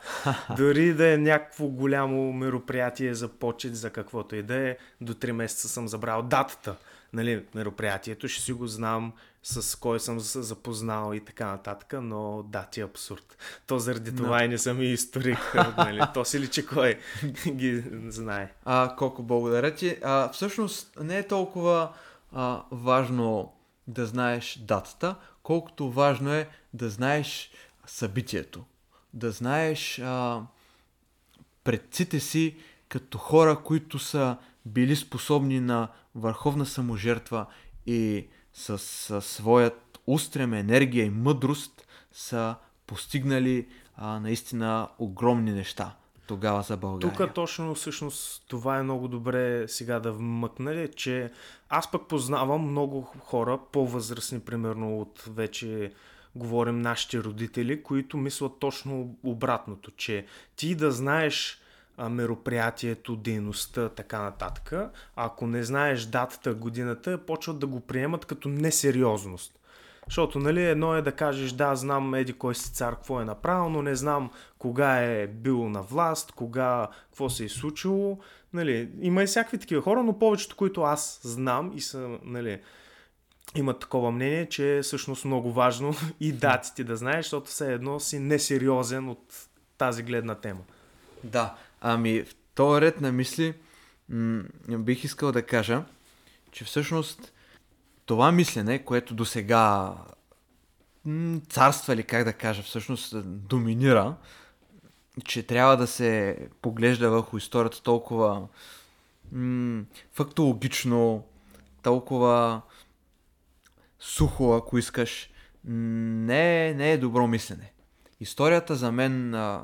Дори 0.58 0.94
да 0.94 1.14
е 1.14 1.18
някакво 1.18 1.68
голямо 1.68 2.34
мероприятие 2.34 3.14
за 3.14 3.28
почет, 3.28 3.76
за 3.76 3.90
каквото 3.90 4.36
и 4.36 4.44
да 4.44 4.56
е, 4.56 4.78
до 5.02 5.14
3 5.14 5.32
месеца 5.32 5.70
съм 5.70 5.88
забрал 5.88 6.22
датата 6.22 6.76
нали, 7.16 7.44
мероприятието, 7.56 8.28
ще 8.28 8.42
си 8.42 8.54
го 8.54 8.68
знам 8.68 9.14
с 9.48 9.80
кой 9.80 10.00
съм 10.00 10.20
се 10.20 10.42
запознал 10.42 11.14
и 11.14 11.20
така 11.20 11.48
нататък, 11.48 11.94
но 12.02 12.44
да, 12.44 12.66
ти 12.66 12.82
е 12.82 12.84
абсурд. 12.84 13.38
То 13.68 13.80
заради 13.80 14.16
това 14.16 14.44
и 14.44 14.48
не 14.48 14.58
съм 14.58 14.82
и 14.82 14.86
историк. 14.86 15.56
нали? 15.78 16.02
То 16.14 16.26
си 16.26 16.40
личи 16.40 16.66
кой 16.66 17.00
ги 17.48 17.84
знае. 18.08 18.54
А, 18.66 18.96
колко 18.98 19.24
благодаря 19.24 19.76
ти. 19.76 19.98
А, 20.04 20.30
всъщност 20.30 20.98
не 21.02 21.18
е 21.18 21.28
толкова 21.28 21.94
а, 22.34 22.64
важно 22.72 23.54
да 23.88 24.06
знаеш 24.06 24.60
датата, 24.62 25.16
колкото 25.44 25.92
важно 25.92 26.34
е 26.34 26.50
да 26.74 26.90
знаеш 26.90 27.52
събитието. 27.86 28.64
Да 29.14 29.32
знаеш 29.32 30.00
а, 30.00 30.42
предците 31.64 32.20
си 32.20 32.56
като 32.90 33.18
хора, 33.18 33.60
които 33.64 34.00
са 34.00 34.38
били 34.66 34.96
способни 34.96 35.60
на 35.60 35.88
върховна 36.16 36.66
саможертва 36.66 37.46
и 37.86 38.28
с, 38.56 38.78
с 38.78 39.22
своят 39.22 40.00
устрем, 40.08 40.54
енергия 40.54 41.06
и 41.06 41.10
мъдрост 41.10 41.88
са 42.12 42.56
постигнали 42.88 43.68
а, 43.96 44.20
наистина 44.20 44.88
огромни 45.00 45.52
неща 45.52 45.96
тогава 46.28 46.62
за 46.62 46.78
България. 46.78 47.18
Тук 47.18 47.34
точно 47.34 47.76
всъщност 47.76 48.46
това 48.48 48.78
е 48.78 48.84
много 48.84 49.08
добре 49.08 49.68
сега 49.68 50.00
да 50.00 50.12
вмъкнали, 50.12 50.92
че 50.96 51.32
аз 51.70 51.92
пък 51.92 52.08
познавам 52.08 52.62
много 52.62 53.02
хора, 53.02 53.60
по-възрастни 53.72 54.40
примерно 54.40 55.00
от 55.00 55.24
вече 55.28 55.94
говорим 56.36 56.80
нашите 56.80 57.24
родители, 57.24 57.84
които 57.84 58.18
мислят 58.18 58.52
точно 58.60 59.16
обратното, 59.24 59.92
че 59.92 60.26
ти 60.56 60.76
да 60.76 60.92
знаеш 60.92 61.62
мероприятието, 61.98 63.16
дейността, 63.16 63.90
така 63.90 64.22
нататък. 64.22 64.74
Ако 65.16 65.48
не 65.48 65.64
знаеш 65.64 66.06
датата, 66.06 66.54
годината, 66.54 67.18
почват 67.18 67.60
да 67.60 67.68
го 67.68 67.80
приемат 67.80 68.26
като 68.26 68.50
несериозност. 68.50 69.60
Защото, 70.08 70.40
нали, 70.40 70.66
едно 70.66 70.96
е 70.96 71.02
да 71.02 71.12
кажеш, 71.12 71.52
да, 71.52 71.76
знам 71.76 72.16
еди 72.16 72.34
кой 72.34 72.56
си 72.56 72.74
цар, 72.74 72.96
какво 72.96 73.22
е 73.22 73.26
направил, 73.26 73.70
но 73.70 73.82
не 73.82 73.96
знам 73.96 74.32
кога 74.58 75.02
е 75.02 75.28
бил 75.28 75.70
на 75.70 75.82
власт, 75.82 76.32
кога, 76.32 76.88
какво 77.06 77.30
се 77.30 77.46
е 77.46 77.50
случило. 77.50 78.20
Нали, 78.54 78.90
има 79.02 79.24
и 79.24 79.26
всякакви 79.26 79.58
такива 79.58 79.82
хора, 79.82 80.04
но 80.04 80.20
повечето, 80.20 80.56
които 80.56 80.82
аз 80.82 81.20
знам 81.24 81.72
и 81.76 81.82
са, 81.82 82.18
нали, 82.24 82.62
имат 83.56 83.80
такова 83.80 84.12
мнение, 84.12 84.50
че 84.50 84.78
е 84.78 84.82
всъщност 84.82 85.26
много 85.26 85.54
важно 85.54 85.94
и 86.20 86.32
датите 86.32 86.84
да 86.84 86.96
знаеш, 86.96 87.26
защото 87.26 87.48
все 87.48 87.74
едно 87.74 88.00
си 88.00 88.20
несериозен 88.20 89.10
от 89.10 89.48
тази 89.78 90.04
гледна 90.04 90.36
тема. 90.36 90.62
Да, 91.24 91.56
Ами, 91.88 92.24
в 92.24 92.36
този 92.56 92.82
ред 92.82 93.02
на 93.02 93.12
мисли 93.12 93.54
м- 94.10 94.44
бих 94.70 95.04
искал 95.04 95.32
да 95.32 95.46
кажа, 95.46 95.84
че 96.52 96.66
всъщност 96.66 97.34
това 98.06 98.32
мислене, 98.32 98.84
което 98.84 99.14
до 99.14 99.26
сега 99.26 99.94
царства 101.50 101.94
или 101.94 102.04
как 102.04 102.24
да 102.24 102.34
кажа, 102.34 102.64
всъщност 102.64 103.16
доминира, 103.26 104.16
че 105.26 105.44
трябва 105.44 105.78
да 105.78 105.88
се 105.88 106.38
поглежда 106.62 107.10
върху 107.10 107.38
историята 107.38 107.82
толкова 107.82 108.48
м- 109.32 109.84
фактологично, 110.14 111.24
толкова 111.84 112.62
сухо, 114.00 114.54
ако 114.54 114.78
искаш, 114.78 115.30
не, 115.66 116.74
не 116.74 116.92
е 116.92 116.98
добро 116.98 117.28
мислене. 117.28 117.72
Историята 118.20 118.76
за 118.76 118.92
мен 118.92 119.34
а, 119.34 119.64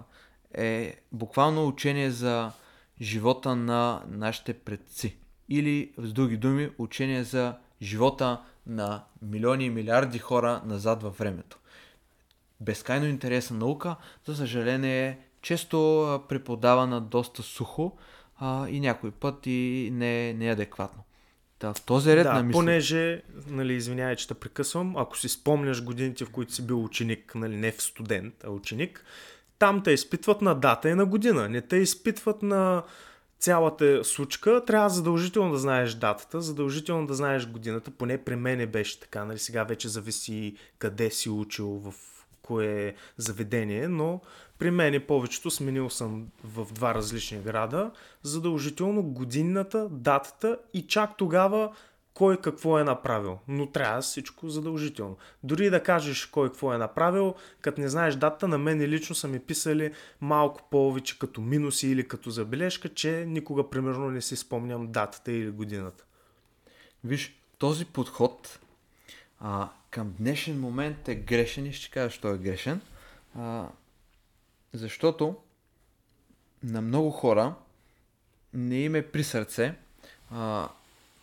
е 0.53 0.95
буквално 1.11 1.67
учение 1.67 2.11
за 2.11 2.51
живота 3.01 3.55
на 3.55 4.01
нашите 4.07 4.53
предци. 4.53 5.17
Или, 5.49 5.91
с 5.97 6.13
други 6.13 6.37
думи, 6.37 6.69
учение 6.77 7.23
за 7.23 7.55
живота 7.81 8.41
на 8.67 9.03
милиони 9.21 9.65
и 9.65 9.69
милиарди 9.69 10.19
хора 10.19 10.61
назад 10.65 11.03
във 11.03 11.17
времето. 11.17 11.57
Безкрайно 12.59 13.05
интересна 13.05 13.57
наука, 13.57 13.95
за 14.25 14.35
съжаление, 14.35 15.07
е 15.07 15.17
често 15.41 16.21
преподавана 16.29 17.01
доста 17.01 17.43
сухо 17.43 17.97
а, 18.37 18.69
и 18.69 18.79
някой 18.79 19.11
път 19.11 19.45
и 19.45 19.89
не, 19.93 20.33
неадекватно. 20.33 21.03
Да, 21.59 21.73
в 21.73 21.81
този 21.81 22.15
ред 22.15 22.23
да, 22.23 22.33
на 22.33 22.43
мисли... 22.43 22.53
понеже, 22.53 23.21
нали, 23.47 23.73
извинявай, 23.73 24.15
че 24.15 24.27
те 24.27 24.33
прекъсвам, 24.33 24.97
ако 24.97 25.17
си 25.17 25.29
спомняш 25.29 25.83
годините, 25.83 26.25
в 26.25 26.31
които 26.31 26.53
си 26.53 26.67
бил 26.67 26.83
ученик, 26.83 27.35
нали, 27.35 27.55
не 27.55 27.71
в 27.71 27.81
студент, 27.81 28.33
а 28.43 28.49
ученик, 28.49 29.05
там 29.61 29.83
те 29.83 29.91
изпитват 29.91 30.41
на 30.41 30.55
дата 30.55 30.89
и 30.89 30.95
на 30.95 31.05
година. 31.05 31.49
Не 31.49 31.61
те 31.61 31.77
изпитват 31.77 32.43
на 32.43 32.83
цялата 33.39 34.03
случка. 34.03 34.65
Трябва 34.65 34.89
задължително 34.89 35.51
да 35.51 35.57
знаеш 35.57 35.93
датата, 35.93 36.41
задължително 36.41 37.07
да 37.07 37.13
знаеш 37.13 37.47
годината. 37.47 37.91
Поне 37.91 38.17
при 38.17 38.35
мене 38.35 38.65
беше 38.65 38.99
така. 38.99 39.25
Нали? 39.25 39.39
Сега 39.39 39.63
вече 39.63 39.89
зависи 39.89 40.55
къде 40.79 41.09
си 41.09 41.29
учил, 41.29 41.67
в 41.67 41.93
кое 42.41 42.95
заведение, 43.17 43.87
но 43.87 44.21
при 44.59 44.71
мен 44.71 45.03
повечето 45.07 45.51
сменил 45.51 45.89
съм 45.89 46.27
в 46.43 46.73
два 46.73 46.95
различни 46.95 47.37
града. 47.37 47.91
Задължително 48.23 49.03
годината, 49.03 49.87
датата 49.91 50.57
и 50.73 50.87
чак 50.87 51.17
тогава 51.17 51.71
кой 52.21 52.37
какво 52.37 52.79
е 52.79 52.83
направил, 52.83 53.39
но 53.47 53.67
трябва 53.67 54.01
всичко 54.01 54.49
задължително. 54.49 55.17
Дори 55.43 55.69
да 55.69 55.83
кажеш 55.83 56.25
кой 56.25 56.49
какво 56.49 56.73
е 56.73 56.77
направил, 56.77 57.35
като 57.61 57.81
не 57.81 57.89
знаеш 57.89 58.15
дата, 58.15 58.47
на 58.47 58.57
мен 58.57 58.81
лично 58.81 59.15
са 59.15 59.27
ми 59.27 59.39
писали 59.39 59.93
малко 60.19 60.61
повече 60.71 61.19
като 61.19 61.41
минуси 61.41 61.87
или 61.87 62.07
като 62.07 62.29
забележка, 62.29 62.89
че 62.89 63.25
никога 63.27 63.69
примерно 63.69 64.11
не 64.11 64.21
си 64.21 64.35
спомням 64.35 64.91
датата 64.91 65.31
или 65.31 65.49
годината. 65.49 66.03
Виж, 67.03 67.35
този 67.57 67.85
подход 67.85 68.59
а, 69.39 69.69
към 69.89 70.13
днешен 70.19 70.59
момент 70.59 71.07
е 71.07 71.15
грешен 71.15 71.65
и 71.65 71.73
ще 71.73 71.91
кажа, 71.91 72.09
що 72.09 72.33
е 72.33 72.37
грешен. 72.37 72.81
А, 73.37 73.67
защото 74.73 75.35
на 76.63 76.81
много 76.81 77.11
хора 77.11 77.53
не 78.53 78.81
им 78.81 78.95
е 78.95 79.01
при 79.01 79.23
сърце 79.23 79.75
а, 80.31 80.69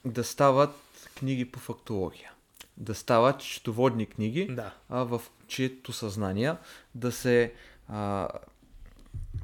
да 0.05 0.25
стават 0.25 0.88
книги 1.15 1.51
по 1.51 1.59
фактология. 1.59 2.33
Да 2.77 2.95
стават 2.95 3.43
счетоводни 3.43 4.07
книги, 4.07 4.47
да. 4.51 4.75
а, 4.89 5.05
в 5.05 5.23
чието 5.47 5.93
съзнание 5.93 6.55
да 6.95 7.13
се 7.13 7.53
а, 7.89 8.29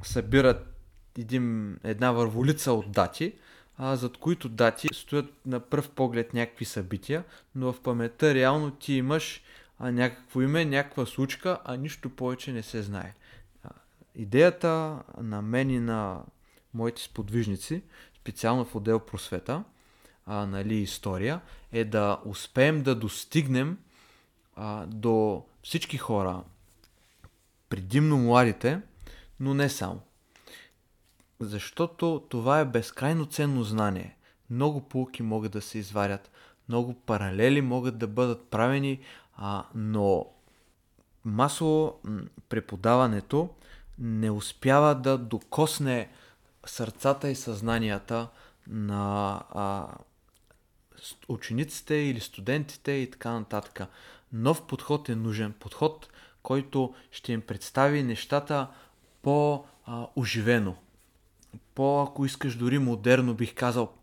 събират 0.03 0.75
един, 1.19 1.77
една 1.83 2.11
върволица 2.11 2.73
от 2.73 2.91
дати, 2.91 3.33
а, 3.77 3.95
зад 3.95 4.17
които 4.17 4.49
дати 4.49 4.87
стоят 4.93 5.33
на 5.45 5.59
пръв 5.59 5.89
поглед 5.89 6.33
някакви 6.33 6.65
събития, 6.65 7.23
но 7.55 7.73
в 7.73 7.81
паметта 7.81 8.33
реално 8.33 8.71
ти 8.71 8.93
имаш 8.93 9.41
а, 9.79 9.91
някакво 9.91 10.41
име, 10.41 10.65
някаква 10.65 11.05
случка, 11.05 11.59
а 11.65 11.75
нищо 11.75 12.09
повече 12.09 12.51
не 12.51 12.63
се 12.63 12.81
знае. 12.81 13.13
А, 13.63 13.69
идеята 14.15 15.03
на 15.21 15.41
мен 15.41 15.69
и 15.69 15.79
на 15.79 16.21
моите 16.73 17.01
сподвижници, 17.01 17.81
специално 18.15 18.65
в 18.65 18.75
отдел 18.75 18.99
просвета, 18.99 19.63
а, 20.25 20.45
нали, 20.45 20.75
история, 20.75 21.41
е 21.71 21.85
да 21.85 22.19
успеем 22.25 22.83
да 22.83 22.95
достигнем 22.95 23.77
а, 24.55 24.85
до 24.85 25.45
всички 25.63 25.97
хора, 25.97 26.43
предимно 27.69 28.17
младите, 28.17 28.81
но 29.39 29.53
не 29.53 29.69
само. 29.69 30.01
Защото 31.39 32.25
това 32.29 32.59
е 32.59 32.65
безкрайно 32.65 33.25
ценно 33.25 33.63
знание. 33.63 34.17
много 34.49 34.81
полки 34.81 35.23
могат 35.23 35.51
да 35.51 35.61
се 35.61 35.77
изварят, 35.77 36.31
много 36.69 36.93
паралели 36.93 37.61
могат 37.61 37.97
да 37.97 38.07
бъдат 38.07 38.49
правени, 38.49 38.99
а, 39.35 39.65
но 39.75 40.25
масово 41.25 42.01
преподаването 42.49 43.49
не 43.99 44.31
успява 44.31 44.95
да 44.95 45.17
докосне 45.17 46.09
сърцата 46.65 47.29
и 47.29 47.35
съзнанията 47.35 48.27
на 48.67 49.41
а, 49.49 49.87
учениците 51.27 51.95
или 51.95 52.19
студентите 52.19 52.91
и 52.91 53.11
така 53.11 53.31
нататък. 53.31 53.87
Нов 54.33 54.67
подход 54.67 55.09
е 55.09 55.15
нужен. 55.15 55.53
Подход, 55.59 56.07
който 56.43 56.93
ще 57.11 57.33
им 57.33 57.41
представи 57.41 58.03
нещата 58.03 58.67
по-оживено. 59.21 60.75
По, 61.75 62.03
ако 62.03 62.25
искаш 62.25 62.55
дори 62.55 62.79
модерно, 62.79 63.33
бих 63.33 63.55
казал, 63.55 63.93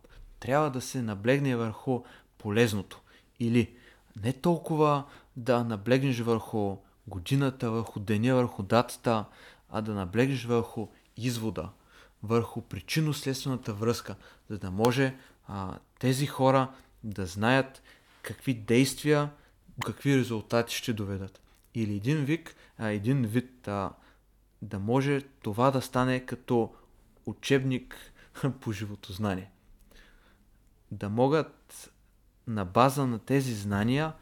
трябва 0.40 0.70
да 0.70 0.80
се 0.80 1.02
наблегне 1.02 1.56
върху 1.56 2.02
полезното. 2.38 3.00
Или 3.40 3.74
не 4.22 4.32
толкова 4.32 5.04
да 5.36 5.64
наблегнеш 5.64 6.20
върху 6.20 6.76
годината, 7.06 7.70
върху 7.70 8.00
деня, 8.00 8.34
върху 8.34 8.62
датата, 8.62 9.24
а 9.70 9.80
да 9.80 9.94
наблегнеш 9.94 10.44
върху 10.44 10.88
извода, 11.16 11.68
върху 12.22 12.60
причинно-следствената 12.60 13.72
връзка, 13.72 14.16
за 14.50 14.58
да 14.58 14.70
може 14.70 15.16
а, 15.48 15.78
тези 15.98 16.26
хора 16.26 16.68
да 17.04 17.26
знаят 17.26 17.82
какви 18.22 18.54
действия, 18.54 19.30
какви 19.84 20.18
резултати 20.18 20.74
ще 20.76 20.92
доведат. 20.92 21.40
Или 21.74 21.96
един 21.96 22.24
вик, 22.24 22.54
а, 22.78 22.88
един 22.88 23.22
вид 23.22 23.68
а, 23.68 23.92
да 24.62 24.78
може 24.78 25.20
това 25.20 25.70
да 25.70 25.82
стане 25.82 26.26
като 26.26 26.74
учебник 27.26 27.96
по 28.60 28.72
животознание. 28.72 29.50
Да 30.90 31.08
могат 31.08 31.90
на 32.46 32.64
база 32.64 33.06
на 33.06 33.18
тези 33.18 33.54
знания 33.54 34.12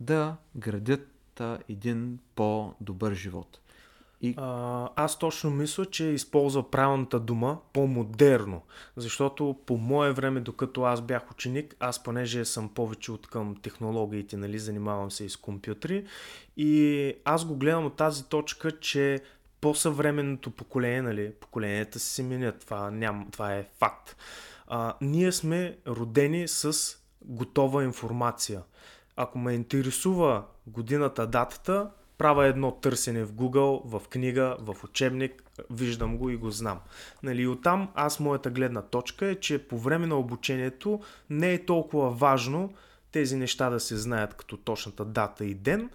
да 0.00 0.36
градят 0.56 1.40
а, 1.40 1.58
един 1.68 2.18
по-добър 2.34 3.14
живот. 3.14 3.60
И... 4.22 4.34
А, 4.36 4.88
аз 4.96 5.18
точно 5.18 5.50
мисля, 5.50 5.86
че 5.86 6.04
използва 6.04 6.70
правилната 6.70 7.20
дума 7.20 7.58
по-модерно. 7.72 8.62
Защото 8.96 9.56
по 9.66 9.76
мое 9.76 10.12
време, 10.12 10.40
докато 10.40 10.82
аз 10.82 11.00
бях 11.00 11.30
ученик, 11.30 11.76
аз 11.80 12.02
понеже 12.02 12.44
съм 12.44 12.68
повече 12.68 13.12
от 13.12 13.26
към 13.26 13.56
технологиите, 13.62 14.36
нали, 14.36 14.58
занимавам 14.58 15.10
се 15.10 15.24
и 15.24 15.30
с 15.30 15.36
компютри. 15.36 16.04
И 16.56 17.14
аз 17.24 17.44
го 17.44 17.56
гледам 17.56 17.86
от 17.86 17.96
тази 17.96 18.24
точка, 18.24 18.80
че 18.80 19.20
по-съвременното 19.60 20.50
поколение, 20.50 21.02
нали, 21.02 21.32
поколенията 21.40 21.98
си 21.98 22.14
се 22.14 22.22
менят. 22.22 22.60
Това, 22.60 22.90
ням, 22.90 23.28
това 23.32 23.54
е 23.54 23.68
факт. 23.78 24.16
А, 24.66 24.94
ние 25.00 25.32
сме 25.32 25.76
родени 25.86 26.48
с 26.48 26.96
готова 27.24 27.84
информация. 27.84 28.62
Ако 29.16 29.38
ме 29.38 29.52
интересува 29.52 30.44
годината, 30.66 31.26
датата, 31.26 31.90
правя 32.22 32.46
едно 32.46 32.70
търсене 32.70 33.24
в 33.24 33.32
Google, 33.32 33.82
в 33.84 34.08
книга, 34.08 34.56
в 34.60 34.76
учебник, 34.84 35.42
виждам 35.70 36.18
го 36.18 36.30
и 36.30 36.36
го 36.36 36.50
знам. 36.50 36.80
Нали, 37.22 37.46
оттам 37.46 37.88
аз 37.94 38.20
моята 38.20 38.50
гледна 38.50 38.82
точка 38.82 39.26
е, 39.26 39.34
че 39.34 39.58
по 39.58 39.78
време 39.78 40.06
на 40.06 40.18
обучението 40.18 41.00
не 41.30 41.54
е 41.54 41.64
толкова 41.64 42.10
важно 42.10 42.74
тези 43.12 43.36
неща 43.36 43.70
да 43.70 43.80
се 43.80 43.96
знаят 43.96 44.34
като 44.34 44.56
точната 44.56 45.04
дата 45.04 45.44
и 45.44 45.54
ден, 45.54 45.90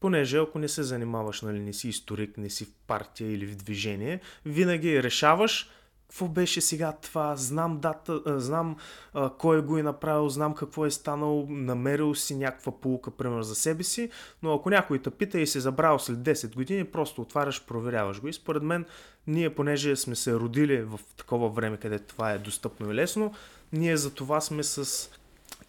понеже 0.00 0.38
ако 0.38 0.58
не 0.58 0.68
се 0.68 0.82
занимаваш, 0.82 1.42
нали, 1.42 1.60
не 1.60 1.72
си 1.72 1.88
историк, 1.88 2.38
не 2.38 2.50
си 2.50 2.64
в 2.64 2.72
партия 2.86 3.32
или 3.32 3.46
в 3.46 3.56
движение, 3.56 4.20
винаги 4.46 5.02
решаваш 5.02 5.70
какво 6.12 6.28
беше 6.28 6.60
сега 6.60 6.92
това, 6.92 7.36
знам 7.36 7.78
дата, 7.78 8.40
знам 8.40 8.76
а, 9.14 9.30
кой 9.30 9.62
го 9.62 9.78
е 9.78 9.82
направил, 9.82 10.28
знам 10.28 10.54
какво 10.54 10.86
е 10.86 10.90
станало, 10.90 11.46
намерил 11.48 12.14
си 12.14 12.34
някаква 12.34 12.80
полука, 12.80 13.10
пример 13.10 13.42
за 13.42 13.54
себе 13.54 13.82
си, 13.82 14.10
но 14.42 14.54
ако 14.54 14.70
някой 14.70 14.98
те 14.98 15.10
пита 15.10 15.40
и 15.40 15.46
се 15.46 15.60
забрал 15.60 15.98
след 15.98 16.18
10 16.18 16.54
години, 16.54 16.84
просто 16.84 17.22
отваряш, 17.22 17.64
проверяваш 17.64 18.20
го. 18.20 18.28
И 18.28 18.32
според 18.32 18.62
мен, 18.62 18.84
ние, 19.26 19.54
понеже 19.54 19.96
сме 19.96 20.16
се 20.16 20.34
родили 20.34 20.82
в 20.82 21.00
такова 21.16 21.48
време, 21.48 21.76
където 21.76 22.14
това 22.14 22.32
е 22.32 22.38
достъпно 22.38 22.90
и 22.90 22.94
лесно, 22.94 23.34
ние 23.72 23.96
за 23.96 24.14
това 24.14 24.40
сме 24.40 24.62
с 24.62 25.10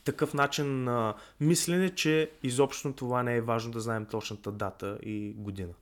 такъв 0.03 0.33
начин 0.33 0.83
на 0.83 1.13
мислене, 1.39 1.89
че 1.89 2.31
изобщо 2.43 2.93
това 2.93 3.23
не 3.23 3.35
е 3.35 3.41
важно 3.41 3.71
да 3.71 3.79
знаем 3.79 4.05
точната 4.05 4.51
дата 4.51 4.97
и 5.03 5.33
година. 5.37 5.73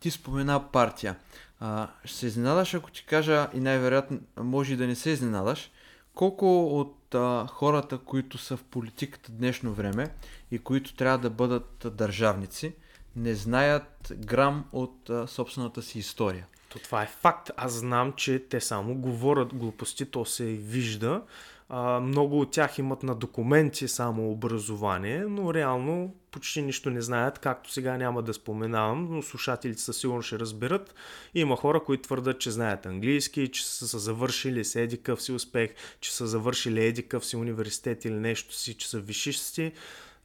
Ти 0.00 0.10
спомена 0.10 0.64
партия. 0.72 1.16
А, 1.60 1.88
ще 2.04 2.16
се 2.16 2.26
изненадаш, 2.26 2.74
ако 2.74 2.90
ти 2.90 3.04
кажа, 3.06 3.48
и 3.54 3.60
най-вероятно 3.60 4.20
може 4.36 4.72
и 4.72 4.76
да 4.76 4.86
не 4.86 4.94
се 4.94 5.10
изненадаш, 5.10 5.70
колко 6.14 6.66
от 6.80 7.14
а, 7.14 7.46
хората, 7.46 7.98
които 7.98 8.38
са 8.38 8.56
в 8.56 8.64
политиката 8.64 9.32
днешно 9.32 9.72
време 9.72 10.14
и 10.50 10.58
които 10.58 10.94
трябва 10.94 11.18
да 11.18 11.30
бъдат 11.30 11.86
държавници, 11.92 12.74
не 13.16 13.34
знаят 13.34 14.12
грам 14.16 14.64
от 14.72 15.10
а, 15.10 15.26
собствената 15.26 15.82
си 15.82 15.98
история. 15.98 16.46
То 16.68 16.78
това 16.78 17.02
е 17.02 17.06
факт. 17.06 17.50
Аз 17.56 17.72
знам, 17.72 18.12
че 18.12 18.38
те 18.38 18.60
само 18.60 18.94
говорят 18.94 19.54
глупости, 19.54 20.06
то 20.06 20.24
се 20.24 20.44
вижда. 20.44 21.22
А, 21.70 22.00
много 22.00 22.40
от 22.40 22.50
тях 22.50 22.78
имат 22.78 23.02
на 23.02 23.14
документи 23.14 23.88
само 23.88 24.30
образование, 24.30 25.18
но 25.18 25.54
реално 25.54 26.14
почти 26.30 26.62
нищо 26.62 26.90
не 26.90 27.00
знаят, 27.00 27.38
както 27.38 27.72
сега 27.72 27.96
няма 27.96 28.22
да 28.22 28.34
споменавам, 28.34 29.08
но 29.10 29.22
слушателите 29.22 29.82
със 29.82 29.98
сигурно 29.98 30.22
ще 30.22 30.38
разберат. 30.38 30.94
Има 31.34 31.56
хора, 31.56 31.84
които 31.84 32.02
твърдат, 32.02 32.40
че 32.40 32.50
знаят 32.50 32.86
английски, 32.86 33.48
че 33.48 33.66
са 33.66 33.98
завършили 33.98 34.64
с 34.64 34.76
еди 34.76 35.02
къв 35.02 35.22
си 35.22 35.32
успех, 35.32 35.70
че 36.00 36.14
са 36.14 36.26
завършили 36.26 36.84
еди 36.84 37.08
къв 37.08 37.26
си 37.26 37.36
университет 37.36 38.04
или 38.04 38.14
нещо 38.14 38.54
си, 38.54 38.74
че 38.74 38.88
са 38.88 39.00
вишисти. 39.00 39.72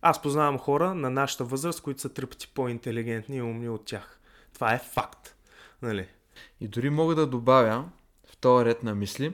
Аз 0.02 0.22
познавам 0.22 0.58
хора 0.58 0.96
на 0.96 1.10
нашата 1.10 1.44
възраст, 1.44 1.82
които 1.82 2.02
са 2.02 2.10
три 2.10 2.26
пъти 2.26 2.48
по-интелигентни 2.48 3.38
и 3.38 3.42
умни 3.42 3.70
от 3.70 3.86
тях. 3.86 4.20
Това 4.54 4.74
е 4.74 4.80
факт. 4.80 5.36
Нали? 5.82 6.08
И 6.62 6.68
дори 6.68 6.90
мога 6.90 7.16
да 7.16 7.28
добавя 7.28 7.86
в 8.32 8.38
този 8.38 8.66
ред 8.66 8.84
на 8.84 8.96
мисли, 8.96 9.34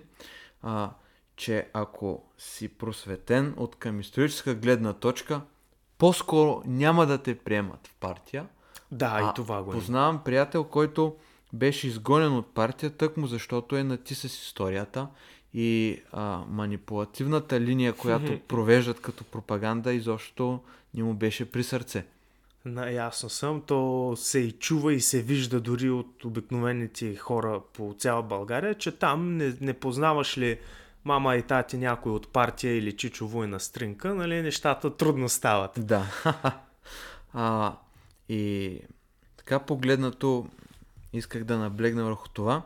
а, 0.62 0.92
че 1.40 1.68
ако 1.74 2.24
си 2.38 2.68
просветен 2.68 3.54
от 3.58 3.76
към 3.76 4.00
историческа 4.00 4.56
гледна 4.56 4.94
точка, 4.94 5.42
по-скоро 5.98 6.62
няма 6.66 7.06
да 7.06 7.18
те 7.18 7.38
приемат 7.38 7.88
в 7.88 7.96
партия. 8.00 8.48
Да, 8.92 9.20
а, 9.22 9.30
и 9.30 9.34
това 9.36 9.64
го 9.64 9.72
е. 9.72 9.74
Познавам 9.74 10.24
приятел, 10.24 10.64
който 10.64 11.16
беше 11.54 11.88
изгонен 11.88 12.36
от 12.36 12.54
партия, 12.54 12.90
тъкмо 12.90 13.28
защото 13.28 13.78
е 13.78 13.84
нати 13.84 14.16
с 14.16 14.24
историята 14.24 15.08
и 15.54 16.02
а, 16.12 16.44
манипулативната 16.50 17.60
линия, 17.60 17.94
която 17.94 18.40
провеждат 18.48 19.02
като 19.02 19.24
пропаганда, 19.24 19.94
изобщо 19.94 20.60
не 20.94 21.04
му 21.04 21.14
беше 21.14 21.52
при 21.52 21.64
сърце. 21.64 22.06
Наясно 22.66 23.30
съм, 23.30 23.62
то 23.62 24.14
се 24.18 24.40
и 24.40 24.52
чува 24.52 24.94
и 24.94 25.02
се 25.02 25.22
вижда 25.22 25.60
дори 25.60 25.90
от 25.90 26.26
обикновените 26.26 27.16
хора 27.16 27.62
по 27.74 27.96
цяла 27.98 28.24
България, 28.24 28.76
че 28.76 28.92
там 28.92 29.38
не, 29.38 29.54
не 29.62 29.74
познаваш 29.74 30.38
ли 30.38 30.60
мама 31.06 31.36
и 31.36 31.42
тати 31.42 31.78
някой 31.78 32.12
от 32.12 32.34
партия 32.34 32.78
или 32.78 32.98
Чичо 32.98 33.28
Война 33.28 33.60
стринка, 33.60 34.16
нали, 34.16 34.42
нещата 34.42 34.98
трудно 34.98 35.30
стават. 35.30 35.72
Да. 35.78 36.06
а, 37.34 37.74
и 38.30 38.82
така 39.38 39.60
погледнато 39.60 40.48
исках 41.14 41.44
да 41.44 41.58
наблегна 41.58 42.04
върху 42.04 42.30
това, 42.30 42.62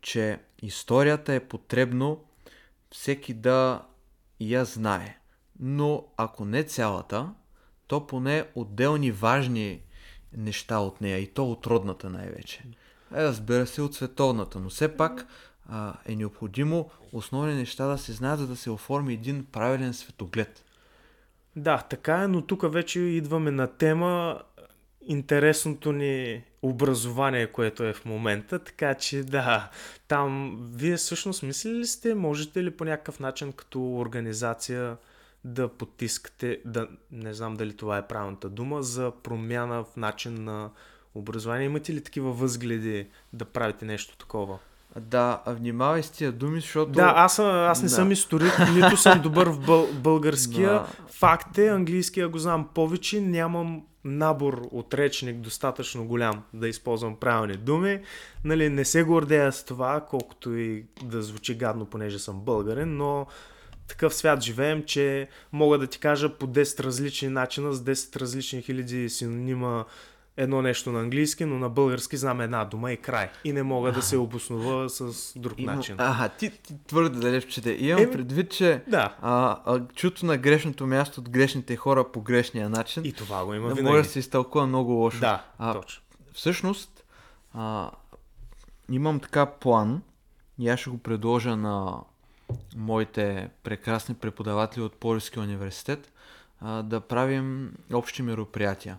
че 0.00 0.38
историята 0.62 1.34
е 1.34 1.40
потребно 1.40 2.24
всеки 2.90 3.34
да 3.34 3.82
я 4.40 4.64
знае. 4.64 5.18
Но 5.60 6.04
ако 6.16 6.44
не 6.44 6.62
цялата, 6.62 7.32
то 7.86 8.06
поне 8.06 8.44
отделни 8.54 9.10
важни 9.10 9.80
неща 10.36 10.78
от 10.78 11.00
нея 11.00 11.18
и 11.18 11.26
то 11.26 11.50
от 11.50 11.66
родната 11.66 12.10
най-вече. 12.10 12.62
Е, 13.14 13.24
разбира 13.24 13.66
се, 13.66 13.82
от 13.82 13.94
световната, 13.94 14.60
но 14.60 14.68
все 14.68 14.96
пак 14.96 15.26
а, 15.68 15.94
е 16.04 16.16
необходимо 16.16 16.90
основни 17.12 17.54
неща 17.54 17.86
да 17.86 17.98
се 17.98 18.12
знаят, 18.12 18.38
за 18.38 18.46
да 18.46 18.56
се 18.56 18.70
оформи 18.70 19.12
един 19.14 19.46
правилен 19.52 19.94
светоглед. 19.94 20.64
Да, 21.56 21.78
така 21.78 22.22
е, 22.22 22.28
но 22.28 22.42
тук 22.42 22.72
вече 22.72 23.00
идваме 23.00 23.50
на 23.50 23.66
тема 23.66 24.40
интересното 25.06 25.92
ни 25.92 26.44
образование, 26.62 27.46
което 27.46 27.84
е 27.84 27.92
в 27.92 28.04
момента, 28.04 28.58
така 28.58 28.94
че 28.94 29.22
да, 29.22 29.70
там 30.08 30.58
вие 30.74 30.96
всъщност 30.96 31.42
мислили 31.42 31.78
ли 31.78 31.86
сте, 31.86 32.14
можете 32.14 32.64
ли 32.64 32.70
по 32.70 32.84
някакъв 32.84 33.20
начин 33.20 33.52
като 33.52 33.96
организация 33.96 34.96
да 35.44 35.68
потискате, 35.68 36.60
да, 36.64 36.88
не 37.10 37.34
знам 37.34 37.54
дали 37.54 37.76
това 37.76 37.98
е 37.98 38.06
правилната 38.06 38.48
дума, 38.48 38.82
за 38.82 39.12
промяна 39.22 39.84
в 39.84 39.96
начин 39.96 40.44
на 40.44 40.70
образование. 41.14 41.66
Имате 41.66 41.94
ли 41.94 42.04
такива 42.04 42.32
възгледи 42.32 43.06
да 43.32 43.44
правите 43.44 43.84
нещо 43.84 44.16
такова? 44.16 44.58
Да, 45.00 45.42
внимавай 45.46 46.02
с 46.02 46.10
тия 46.10 46.32
думи, 46.32 46.60
защото... 46.60 46.92
Да, 46.92 47.12
аз, 47.16 47.38
аз 47.38 47.82
не 47.82 47.88
да. 47.88 47.94
съм 47.94 48.12
историк, 48.12 48.52
нито 48.74 48.96
съм 48.96 49.20
добър 49.20 49.48
в 49.48 49.60
бъл, 49.60 49.88
българския. 49.92 50.72
Да. 50.72 50.86
Факт 51.08 51.58
е, 51.58 51.68
английския 51.68 52.28
го 52.28 52.38
знам 52.38 52.68
повече, 52.74 53.20
нямам 53.20 53.82
набор 54.04 54.68
от 54.70 54.94
речник 54.94 55.36
достатъчно 55.36 56.04
голям 56.06 56.42
да 56.54 56.68
използвам 56.68 57.16
правилни 57.16 57.56
думи. 57.56 58.00
Нали, 58.44 58.68
не 58.68 58.84
се 58.84 59.02
гордея 59.02 59.52
с 59.52 59.64
това, 59.64 60.06
колкото 60.10 60.56
и 60.56 60.84
да 61.02 61.22
звучи 61.22 61.54
гадно, 61.54 61.86
понеже 61.86 62.18
съм 62.18 62.40
българен, 62.40 62.96
но 62.96 63.26
такъв 63.88 64.14
свят 64.14 64.42
живеем, 64.42 64.82
че 64.86 65.28
мога 65.52 65.78
да 65.78 65.86
ти 65.86 65.98
кажа 65.98 66.38
по 66.38 66.46
10 66.46 66.84
различни 66.84 67.28
начина, 67.28 67.72
с 67.72 67.84
10 67.84 68.20
различни 68.20 68.62
хиляди 68.62 69.10
синонима 69.10 69.84
едно 70.36 70.62
нещо 70.62 70.92
на 70.92 71.00
английски, 71.00 71.44
но 71.44 71.58
на 71.58 71.68
български 71.68 72.16
знам 72.16 72.40
една 72.40 72.64
дума 72.64 72.92
и 72.92 72.96
край. 72.96 73.30
И 73.44 73.52
не 73.52 73.62
мога 73.62 73.92
да 73.92 74.02
се 74.02 74.16
обоснова 74.16 74.88
с 74.88 75.32
друг 75.38 75.58
Има... 75.58 75.74
начин. 75.74 75.96
Ага, 75.98 76.28
ти, 76.28 76.50
ти 76.52 76.74
твърде 76.86 77.18
далеч 77.18 77.44
чете. 77.44 77.76
Имам 77.80 78.02
Еми, 78.02 78.12
предвид, 78.12 78.50
че 78.50 78.82
Да. 78.88 79.16
а, 79.22 79.58
а, 79.66 79.80
чуто 79.86 80.26
на 80.26 80.36
грешното 80.36 80.86
място 80.86 81.20
от 81.20 81.30
грешните 81.30 81.76
хора 81.76 82.12
по 82.12 82.20
грешния 82.20 82.68
начин 82.68 83.04
И 83.04 83.12
това 83.12 83.44
го 83.44 83.54
има 83.54 83.68
да 83.68 83.74
винаги. 83.74 83.90
може 83.90 84.02
да 84.02 84.08
се 84.08 84.18
изтълкува 84.18 84.66
много 84.66 84.92
лошо. 84.92 85.20
Да, 85.20 85.44
А, 85.58 85.72
точно. 85.74 86.02
Всъщност, 86.32 87.04
а, 87.54 87.90
имам 88.90 89.20
така 89.20 89.46
план 89.46 90.02
и 90.58 90.68
аз 90.68 90.80
ще 90.80 90.90
го 90.90 90.98
предложа 90.98 91.56
на 91.56 91.96
моите 92.76 93.48
прекрасни 93.62 94.14
преподаватели 94.14 94.82
от 94.82 94.92
Полиския 94.94 95.42
университет 95.42 96.12
а, 96.60 96.82
да 96.82 97.00
правим 97.00 97.72
общи 97.92 98.22
мероприятия, 98.22 98.98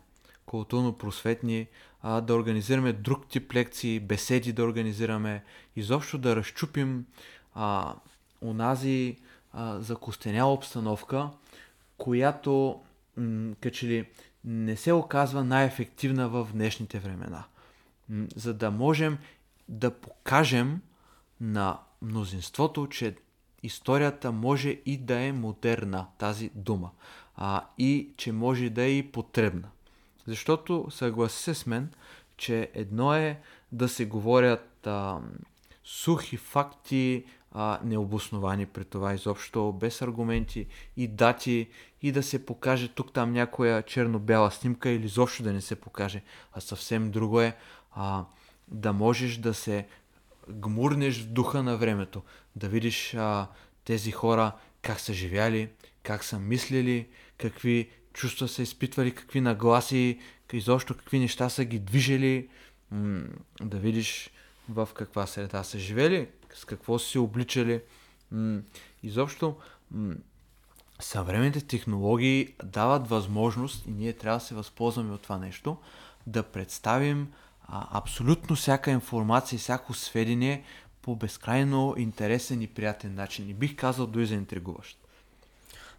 културно-просветни, 0.56 1.68
а, 2.01 2.22
да 2.22 2.36
организираме 2.36 2.93
друг 2.93 3.28
тип 3.28 3.53
лекции, 3.53 3.99
беседи 3.99 4.53
да 4.53 4.64
организираме, 4.64 5.43
изобщо 5.76 6.18
да 6.18 6.36
разчупим 6.36 7.06
а, 7.53 7.95
унази 8.41 9.18
а, 9.53 9.82
закостеняла 9.82 10.53
обстановка, 10.53 11.30
която 11.97 12.82
м- 13.18 13.56
като 13.62 13.76
че 13.76 13.88
ли 13.88 14.08
не 14.45 14.76
се 14.76 14.93
оказва 14.93 15.43
най-ефективна 15.43 16.30
в 16.30 16.47
днешните 16.53 16.99
времена. 16.99 17.43
М, 18.10 18.28
За 18.36 18.53
да 18.53 18.72
можем 18.72 19.18
да 19.70 19.91
покажем 19.91 20.82
на 21.41 21.80
мнозинството, 22.01 22.88
че 22.88 23.16
историята 23.64 24.32
може 24.32 24.70
и 24.86 24.97
да 24.97 25.20
е 25.20 25.32
модерна, 25.32 26.08
тази 26.18 26.51
дума, 26.56 26.91
а, 27.36 27.66
и 27.78 28.14
че 28.18 28.32
може 28.32 28.70
да 28.70 28.84
е 28.84 28.97
и 28.97 29.12
потребна. 29.12 29.70
Защото 30.28 30.88
съгласи 30.89 31.43
се 31.43 31.53
с 31.53 31.65
мен, 31.65 31.89
че 32.38 32.69
едно 32.73 33.13
е 33.13 33.39
да 33.71 33.89
се 33.89 34.05
говорят 34.05 34.88
а, 34.88 35.19
сухи 35.84 36.38
факти, 36.38 37.26
а, 37.51 37.80
необосновани 37.84 38.65
при 38.65 38.86
това 38.86 39.13
изобщо, 39.13 39.73
без 39.73 40.01
аргументи 40.01 40.67
и 40.97 41.07
дати, 41.07 41.69
и 42.01 42.11
да 42.11 42.23
се 42.23 42.45
покаже 42.45 42.88
тук 42.88 43.13
там 43.13 43.34
някоя 43.34 43.84
черно-бяла 43.84 44.51
снимка 44.51 44.89
или 44.89 45.05
изобщо 45.05 45.43
да 45.43 45.53
не 45.53 45.61
се 45.61 45.76
покаже. 45.76 46.21
А 46.53 46.61
съвсем 46.61 47.11
друго 47.11 47.41
е 47.41 47.55
а, 47.91 48.26
да 48.67 48.93
можеш 48.93 49.38
да 49.38 49.53
се 49.53 49.88
гмурнеш 50.49 51.21
в 51.21 51.28
духа 51.28 51.63
на 51.63 51.78
времето, 51.78 52.21
да 52.55 52.69
видиш 52.69 53.13
а, 53.13 53.47
тези 53.86 54.11
хора 54.11 54.51
как 54.82 54.99
са 54.99 55.13
живяли, 55.13 55.69
как 56.03 56.23
са 56.23 56.39
мислили, 56.39 57.07
какви 57.38 57.89
чувства 58.16 58.47
са 58.47 58.61
изпитвали, 58.61 59.16
какви 59.16 59.41
нагласи, 59.41 60.20
изобщо 60.53 60.97
какви 60.97 61.20
неща 61.20 61.49
са 61.49 61.66
ги 61.66 61.80
движили, 61.80 62.49
да 63.61 63.78
видиш 63.78 64.30
в 64.70 64.89
каква 64.93 65.28
среда 65.28 65.63
са 65.63 65.80
живели, 65.80 66.28
с 66.53 66.66
какво 66.66 66.99
са 66.99 67.09
се 67.09 67.20
обличали. 67.20 67.82
Изобщо 69.03 69.55
съвременните 70.99 71.61
технологии 71.61 72.53
дават 72.63 73.07
възможност 73.07 73.86
и 73.88 73.91
ние 73.91 74.13
трябва 74.13 74.39
да 74.39 74.45
се 74.45 74.55
възползваме 74.55 75.13
от 75.13 75.22
това 75.22 75.38
нещо, 75.38 75.78
да 76.28 76.43
представим 76.43 77.28
абсолютно 77.70 78.55
всяка 78.55 78.91
информация, 78.91 79.59
всяко 79.59 79.93
сведение 79.93 80.63
по 81.01 81.16
безкрайно 81.16 81.95
интересен 81.97 82.61
и 82.61 82.68
приятен 82.68 83.16
начин. 83.16 83.49
И 83.49 83.53
бих 83.53 83.76
казал 83.76 84.07
дори 84.07 84.26
заинтригуващ. 84.26 85.05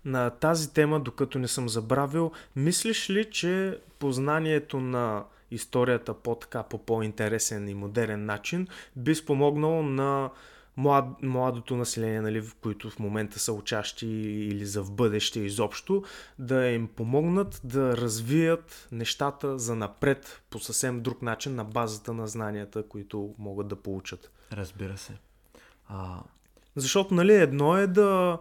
На 0.07 0.31
тази 0.31 0.73
тема, 0.73 1.01
докато 1.01 1.39
не 1.39 1.49
съм 1.49 1.69
забравил, 1.69 2.33
мислиш 2.57 3.11
ли, 3.11 3.31
че 3.31 3.79
познанието 3.99 4.81
на 4.81 5.25
историята 5.51 6.15
по 6.15 6.35
така 6.35 6.63
по 6.63 6.79
по-интересен 6.79 7.69
и 7.69 7.75
модерен 7.75 8.25
начин 8.25 8.69
би 8.97 9.15
спомогнало 9.15 9.83
на 9.83 10.31
млад, 10.77 11.23
младото 11.23 11.77
население, 11.77 12.21
нали, 12.21 12.41
в 12.41 12.55
които 12.55 12.91
в 12.91 12.99
момента 12.99 13.39
са 13.39 13.53
учащи 13.53 14.07
или 14.07 14.67
за 14.67 14.83
в 14.83 14.93
бъдеще 14.93 15.41
изобщо, 15.41 16.05
да 16.39 16.67
им 16.67 16.89
помогнат 16.89 17.61
да 17.65 17.97
развият 17.97 18.89
нещата 18.93 19.59
за 19.59 19.75
напред 19.75 20.43
по 20.51 20.59
съвсем 20.59 21.01
друг 21.01 21.23
начин 21.23 21.55
на 21.55 21.65
базата 21.65 22.13
на 22.13 22.27
знанията, 22.27 22.89
които 22.89 23.35
могат 23.39 23.69
да 23.69 23.77
получат. 23.77 24.31
Разбира 24.53 24.97
се. 24.97 25.13
А, 25.89 26.23
Защото, 26.77 27.15
нали, 27.15 27.35
едно 27.35 27.77
е 27.77 27.87
да 27.87 28.39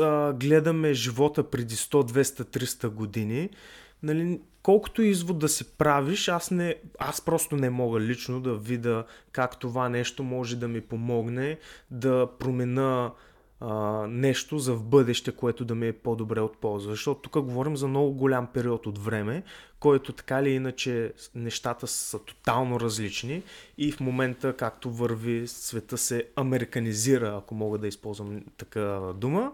а, 0.00 0.32
гледаме 0.32 0.94
живота 0.94 1.50
преди 1.50 1.74
100, 1.74 2.12
200, 2.12 2.58
300 2.58 2.88
години. 2.88 3.50
Нали, 4.02 4.40
колкото 4.62 5.02
извод 5.02 5.38
да 5.38 5.48
си 5.48 5.64
правиш, 5.64 6.28
аз, 6.28 6.50
не, 6.50 6.74
аз 6.98 7.20
просто 7.20 7.56
не 7.56 7.70
мога 7.70 8.00
лично 8.00 8.40
да 8.40 8.54
видя 8.54 9.04
как 9.32 9.58
това 9.58 9.88
нещо 9.88 10.22
може 10.22 10.56
да 10.56 10.68
ми 10.68 10.80
помогне 10.80 11.58
да 11.90 12.28
промена 12.38 13.10
а, 13.66 14.06
нещо 14.08 14.58
за 14.58 14.74
в 14.74 14.84
бъдеще, 14.84 15.32
което 15.32 15.64
да 15.64 15.74
ми 15.74 15.88
е 15.88 15.92
по-добре 15.92 16.40
от 16.40 16.58
полза. 16.58 16.90
Защото 16.90 17.20
тук 17.20 17.44
говорим 17.44 17.76
за 17.76 17.88
много 17.88 18.12
голям 18.12 18.46
период 18.46 18.86
от 18.86 18.98
време, 18.98 19.42
който 19.80 20.12
така 20.12 20.40
или 20.40 20.50
иначе 20.50 21.12
нещата 21.34 21.86
са 21.86 22.18
тотално 22.18 22.80
различни 22.80 23.42
и 23.78 23.92
в 23.92 24.00
момента, 24.00 24.56
както 24.56 24.90
върви, 24.90 25.48
света 25.48 25.98
се 25.98 26.28
американизира, 26.36 27.36
ако 27.38 27.54
мога 27.54 27.78
да 27.78 27.88
използвам 27.88 28.44
такава 28.56 29.14
дума. 29.14 29.52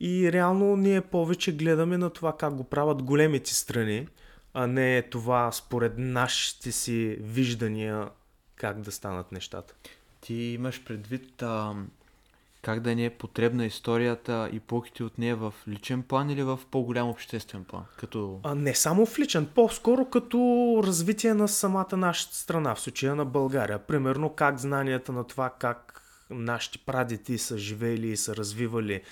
И 0.00 0.32
реално 0.32 0.76
ние 0.76 1.00
повече 1.00 1.52
гледаме 1.52 1.98
на 1.98 2.10
това 2.10 2.36
как 2.36 2.54
го 2.54 2.64
правят 2.64 3.02
големите 3.02 3.54
страни, 3.54 4.08
а 4.54 4.66
не 4.66 5.02
това 5.02 5.52
според 5.52 5.92
нашите 5.98 6.72
си 6.72 7.18
виждания 7.20 8.08
как 8.56 8.80
да 8.80 8.92
станат 8.92 9.32
нещата. 9.32 9.74
ти 10.20 10.34
имаш 10.34 10.84
предвид 10.84 11.42
а, 11.42 11.74
как 12.62 12.80
да 12.80 12.94
не 12.94 13.04
е 13.04 13.10
потребна 13.10 13.66
историята 13.66 14.50
и 14.52 14.60
полките 14.60 15.04
от 15.04 15.18
нея 15.18 15.36
в 15.36 15.54
личен 15.68 16.02
план 16.02 16.30
или 16.30 16.42
в 16.42 16.60
по-голям 16.70 17.08
обществен 17.08 17.64
план? 17.64 17.84
Като... 17.96 18.40
А 18.42 18.54
не 18.54 18.74
само 18.74 19.06
в 19.06 19.18
личен, 19.18 19.48
по-скоро 19.54 20.04
като 20.04 20.38
развитие 20.84 21.34
на 21.34 21.48
самата 21.48 21.96
наша 21.96 22.28
страна, 22.32 22.74
в 22.74 22.80
случая 22.80 23.14
на 23.14 23.24
България. 23.24 23.78
Примерно 23.78 24.30
как 24.30 24.58
знанията 24.58 25.12
на 25.12 25.24
това 25.24 25.50
как 25.58 26.02
нашите 26.30 26.78
прадеди 26.78 27.38
са 27.38 27.58
живеели 27.58 28.08
и 28.08 28.16
са 28.16 28.36
развивали 28.36 29.02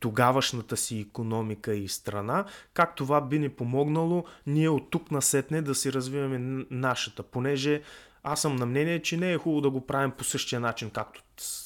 тогавашната 0.00 0.76
си 0.76 1.00
економика 1.00 1.74
и 1.74 1.88
страна, 1.88 2.44
как 2.74 2.96
това 2.96 3.20
би 3.20 3.38
ни 3.38 3.48
помогнало 3.48 4.24
ние 4.46 4.68
от 4.68 4.90
тук 4.90 5.10
насетне 5.10 5.62
да 5.62 5.74
си 5.74 5.92
развиваме 5.92 6.64
нашата, 6.70 7.22
понеже 7.22 7.82
аз 8.22 8.42
съм 8.42 8.56
на 8.56 8.66
мнение, 8.66 9.02
че 9.02 9.16
не 9.16 9.32
е 9.32 9.38
хубаво 9.38 9.60
да 9.60 9.70
го 9.70 9.86
правим 9.86 10.10
по 10.10 10.24
същия 10.24 10.60
начин, 10.60 10.90
както 10.90 11.22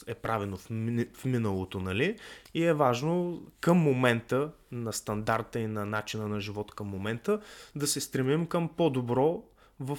е 0.07 0.14
правено 0.14 0.57
в, 0.57 0.70
мини- 0.70 1.09
в 1.14 1.24
миналото, 1.24 1.80
нали? 1.80 2.18
И 2.55 2.64
е 2.64 2.74
важно 2.74 3.42
към 3.61 3.78
момента 3.78 4.52
на 4.72 4.92
стандарта 4.92 5.61
и 5.61 5.66
на 5.66 5.86
начина 5.86 6.28
на 6.28 6.40
живот 6.40 6.74
към 6.74 6.86
момента 6.86 7.40
да 7.76 7.86
се 7.86 8.00
стремим 8.00 8.46
към 8.46 8.68
по-добро 8.68 9.42
в 9.80 9.98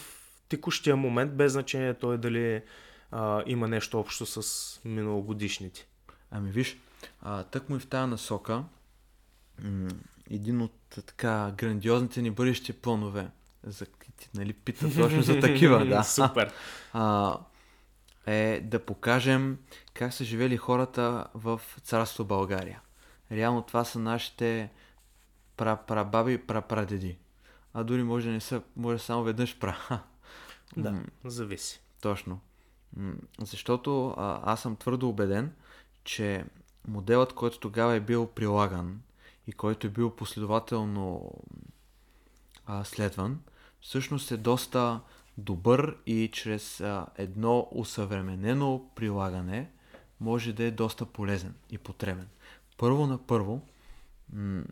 текущия 0.50 0.96
момент, 0.96 1.34
без 1.34 1.52
значение 1.52 1.94
той 1.94 2.18
дали 2.18 2.62
а, 3.12 3.44
има 3.46 3.68
нещо 3.68 4.00
общо 4.00 4.26
с 4.26 4.80
миналогодишните. 4.86 5.88
Ами 6.32 6.52
виж, 6.52 6.78
а, 7.22 7.44
тък 7.44 7.70
му 7.70 7.76
и 7.76 7.80
в 7.80 7.88
тази 7.88 8.10
насока, 8.10 8.64
един 10.30 10.62
от 10.62 10.74
така 10.90 11.54
грандиозните 11.58 12.22
ни 12.22 12.32
бъдещи 12.32 12.74
планове, 12.74 13.30
за, 13.64 13.86
ти, 14.18 14.30
нали, 14.36 14.54
пита 14.54 14.96
точно 14.96 15.22
за 15.22 15.40
такива, 15.40 15.86
да. 15.90 16.04
Супер. 16.04 16.54
а, 16.94 17.38
е 18.26 18.62
да 18.64 18.86
покажем 18.86 19.58
как 19.94 20.14
са 20.14 20.24
живели 20.24 20.58
хората 20.58 21.28
в 21.34 21.62
царство 21.84 22.26
България. 22.26 22.82
Реално 23.32 23.62
това 23.62 23.84
са 23.84 24.00
нашите 24.00 24.72
прабаби 25.58 26.34
и 26.34 26.38
прапрадеди. 26.38 27.18
А 27.74 27.84
дори 27.84 28.04
може 28.04 28.28
да 28.28 28.34
не 28.34 28.42
са, 28.42 28.62
може 28.76 29.00
само 29.00 29.24
веднъж 29.24 29.60
пра. 29.60 29.78
Да, 30.78 30.92
М, 30.92 31.04
зависи. 31.26 31.82
Точно. 32.02 32.40
М, 32.98 33.14
Защото 33.40 34.08
а, 34.18 34.42
аз 34.44 34.62
съм 34.62 34.76
твърдо 34.76 35.10
убеден, 35.10 35.54
че 36.04 36.46
моделът, 36.88 37.34
който 37.34 37.60
тогава 37.60 37.94
е 37.94 38.00
бил 38.00 38.28
прилаган 38.28 39.02
и 39.48 39.52
който 39.52 39.88
е 39.88 39.90
бил 39.90 40.16
последователно 40.16 41.32
а, 42.66 42.84
следван, 42.84 43.40
всъщност 43.86 44.32
е 44.32 44.38
доста 44.38 45.00
добър 45.38 45.98
и 46.06 46.30
чрез 46.34 46.82
а, 46.82 47.08
едно 47.18 47.68
усъвременено 47.72 48.90
прилагане 48.96 49.70
може 50.20 50.54
да 50.54 50.64
е 50.64 50.72
доста 50.72 51.06
полезен 51.06 51.56
и 51.70 51.78
потребен. 51.78 52.28
Първо 52.78 53.08
на 53.08 53.28
първо, 53.28 53.62
м- 54.34 54.64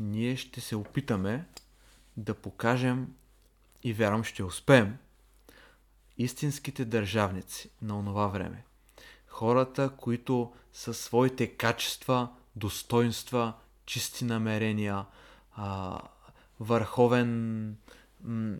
ние 0.00 0.36
ще 0.36 0.60
се 0.60 0.76
опитаме 0.76 1.44
да 2.16 2.34
покажем 2.34 3.14
и 3.82 3.92
вярвам 3.92 4.24
ще 4.24 4.44
успеем 4.44 4.96
истинските 6.18 6.84
държавници 6.84 7.70
на 7.82 7.98
онова 7.98 8.26
време. 8.26 8.64
Хората, 9.26 9.90
които 9.96 10.52
със 10.72 10.98
своите 10.98 11.46
качества 11.46 12.28
достоинства, 12.56 13.52
чисти 13.86 14.24
намерения, 14.24 15.04
а, 15.56 16.00
върховен 16.60 17.66
м- 18.24 18.56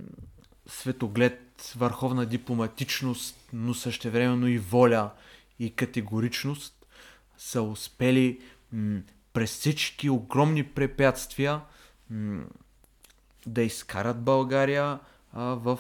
светоглед, 0.67 1.73
върховна 1.77 2.27
дипломатичност, 2.27 3.49
но 3.53 3.75
същевременно 3.75 4.47
и 4.47 4.59
воля 4.59 5.11
и 5.59 5.75
категоричност 5.75 6.87
са 7.39 7.63
успели 7.63 8.41
м- 8.73 9.01
през 9.33 9.51
всички 9.51 10.11
огромни 10.11 10.65
препятствия 10.65 11.61
м- 12.11 12.45
да 13.47 13.63
изкарат 13.63 14.23
България 14.23 14.99
а, 15.33 15.43
в 15.43 15.79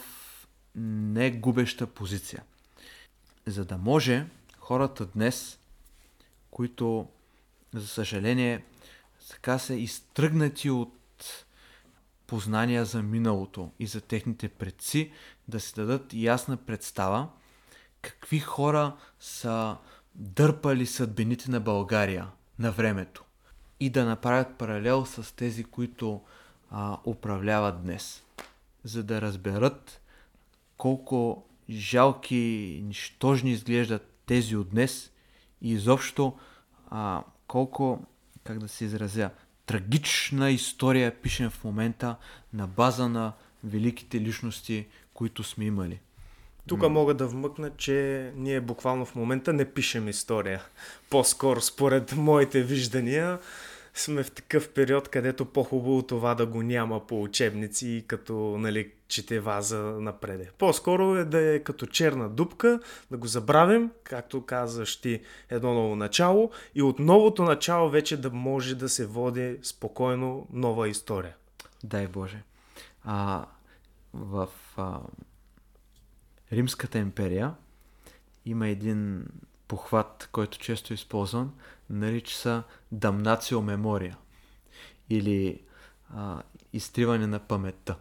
негубеща 0.77 1.87
позиция. 1.87 2.43
За 3.47 3.65
да 3.65 3.79
може 3.79 4.27
хората 4.59 5.07
днес, 5.07 5.59
които, 6.51 7.09
за 7.75 7.89
съжаление, 7.89 8.65
така 9.31 9.59
са 9.59 9.75
изтръгнати 9.75 10.71
от 10.71 11.45
познания 12.35 12.85
за 12.85 13.03
миналото 13.03 13.71
и 13.79 13.87
за 13.87 14.01
техните 14.01 14.49
предци, 14.49 15.13
да 15.49 15.61
си 15.61 15.75
дадат 15.75 16.15
ясна 16.15 16.57
представа 16.57 17.29
какви 18.03 18.39
хора 18.39 18.97
са 19.21 19.77
дърпали 20.15 20.87
съдбините 20.87 21.51
на 21.51 21.61
България 21.61 22.29
на 22.59 22.73
времето 22.73 23.25
и 23.81 23.91
да 23.91 24.05
направят 24.05 24.59
паралел 24.59 25.07
с 25.07 25.37
тези, 25.37 25.65
които 25.65 26.21
а, 26.71 26.99
управляват 27.07 27.83
днес, 27.83 28.23
за 28.85 29.05
да 29.05 29.21
разберат 29.21 30.01
колко 30.77 31.47
жалки 31.71 32.37
и 32.37 32.83
нищожни 32.83 33.51
изглеждат 33.51 34.15
тези 34.27 34.57
от 34.57 34.71
днес 34.71 35.11
и 35.63 35.71
изобщо 35.71 36.39
а, 36.91 37.23
колко, 37.47 38.07
как 38.45 38.59
да 38.59 38.69
се 38.69 38.85
изразя, 38.85 39.31
трагична 39.67 40.51
история 40.51 41.15
пишем 41.15 41.51
в 41.51 41.65
момента 41.65 42.17
на 42.53 42.67
база 42.67 43.09
на 43.09 43.33
великите 43.65 44.21
личности, 44.21 44.87
които 45.15 45.45
сме 45.45 45.65
имали. 45.65 46.01
Тук 46.67 46.91
мога 46.91 47.15
да 47.15 47.27
вмъкна, 47.27 47.71
че 47.77 48.31
ние 48.37 48.61
буквално 48.61 49.05
в 49.05 49.15
момента 49.15 49.53
не 49.53 49.73
пишем 49.73 50.09
история. 50.09 50.63
По-скоро, 51.11 51.61
според 51.61 52.13
моите 52.17 52.63
виждания, 52.63 53.39
сме 53.95 54.23
в 54.23 54.31
такъв 54.31 54.69
период, 54.69 55.09
където 55.09 55.45
по-хубаво 55.45 56.03
това 56.03 56.35
да 56.35 56.47
го 56.47 56.63
няма 56.63 57.07
по 57.07 57.23
учебници 57.23 57.89
и 57.89 58.07
като 58.07 58.35
нали, 58.59 58.93
четева 59.09 59.63
за 59.63 59.79
напреде. 59.81 60.51
По-скоро 60.59 61.17
е 61.17 61.25
да 61.25 61.55
е 61.55 61.59
като 61.59 61.87
черна 61.87 62.29
дупка, 62.29 62.81
да 63.11 63.17
го 63.17 63.27
забравим, 63.27 63.91
както 64.05 64.47
казаш 64.47 65.01
ти, 65.01 65.21
едно 65.51 65.75
ново 65.75 65.97
начало 65.97 66.51
и 66.75 66.83
от 66.83 66.99
новото 66.99 67.43
начало 67.43 67.91
вече 67.91 68.17
да 68.17 68.31
може 68.31 68.75
да 68.75 68.89
се 68.89 69.07
води 69.07 69.59
спокойно 69.63 70.47
нова 70.53 70.89
история. 70.89 71.37
Дай 71.85 72.07
Боже. 72.09 72.43
А, 73.05 73.47
в 74.15 74.49
а, 74.77 75.01
Римската 76.53 76.99
империя 76.99 77.55
има 78.45 78.69
един 78.69 79.27
похват, 79.69 80.29
който 80.33 80.59
често 80.59 80.93
е 80.93 80.95
използван, 80.95 81.53
нарича 81.91 82.37
се 82.37 82.63
дамнацио 82.93 83.63
мемория 83.63 84.19
или 85.11 85.63
а, 86.15 86.43
изтриване 86.73 87.27
на 87.27 87.39
паметта. 87.39 87.97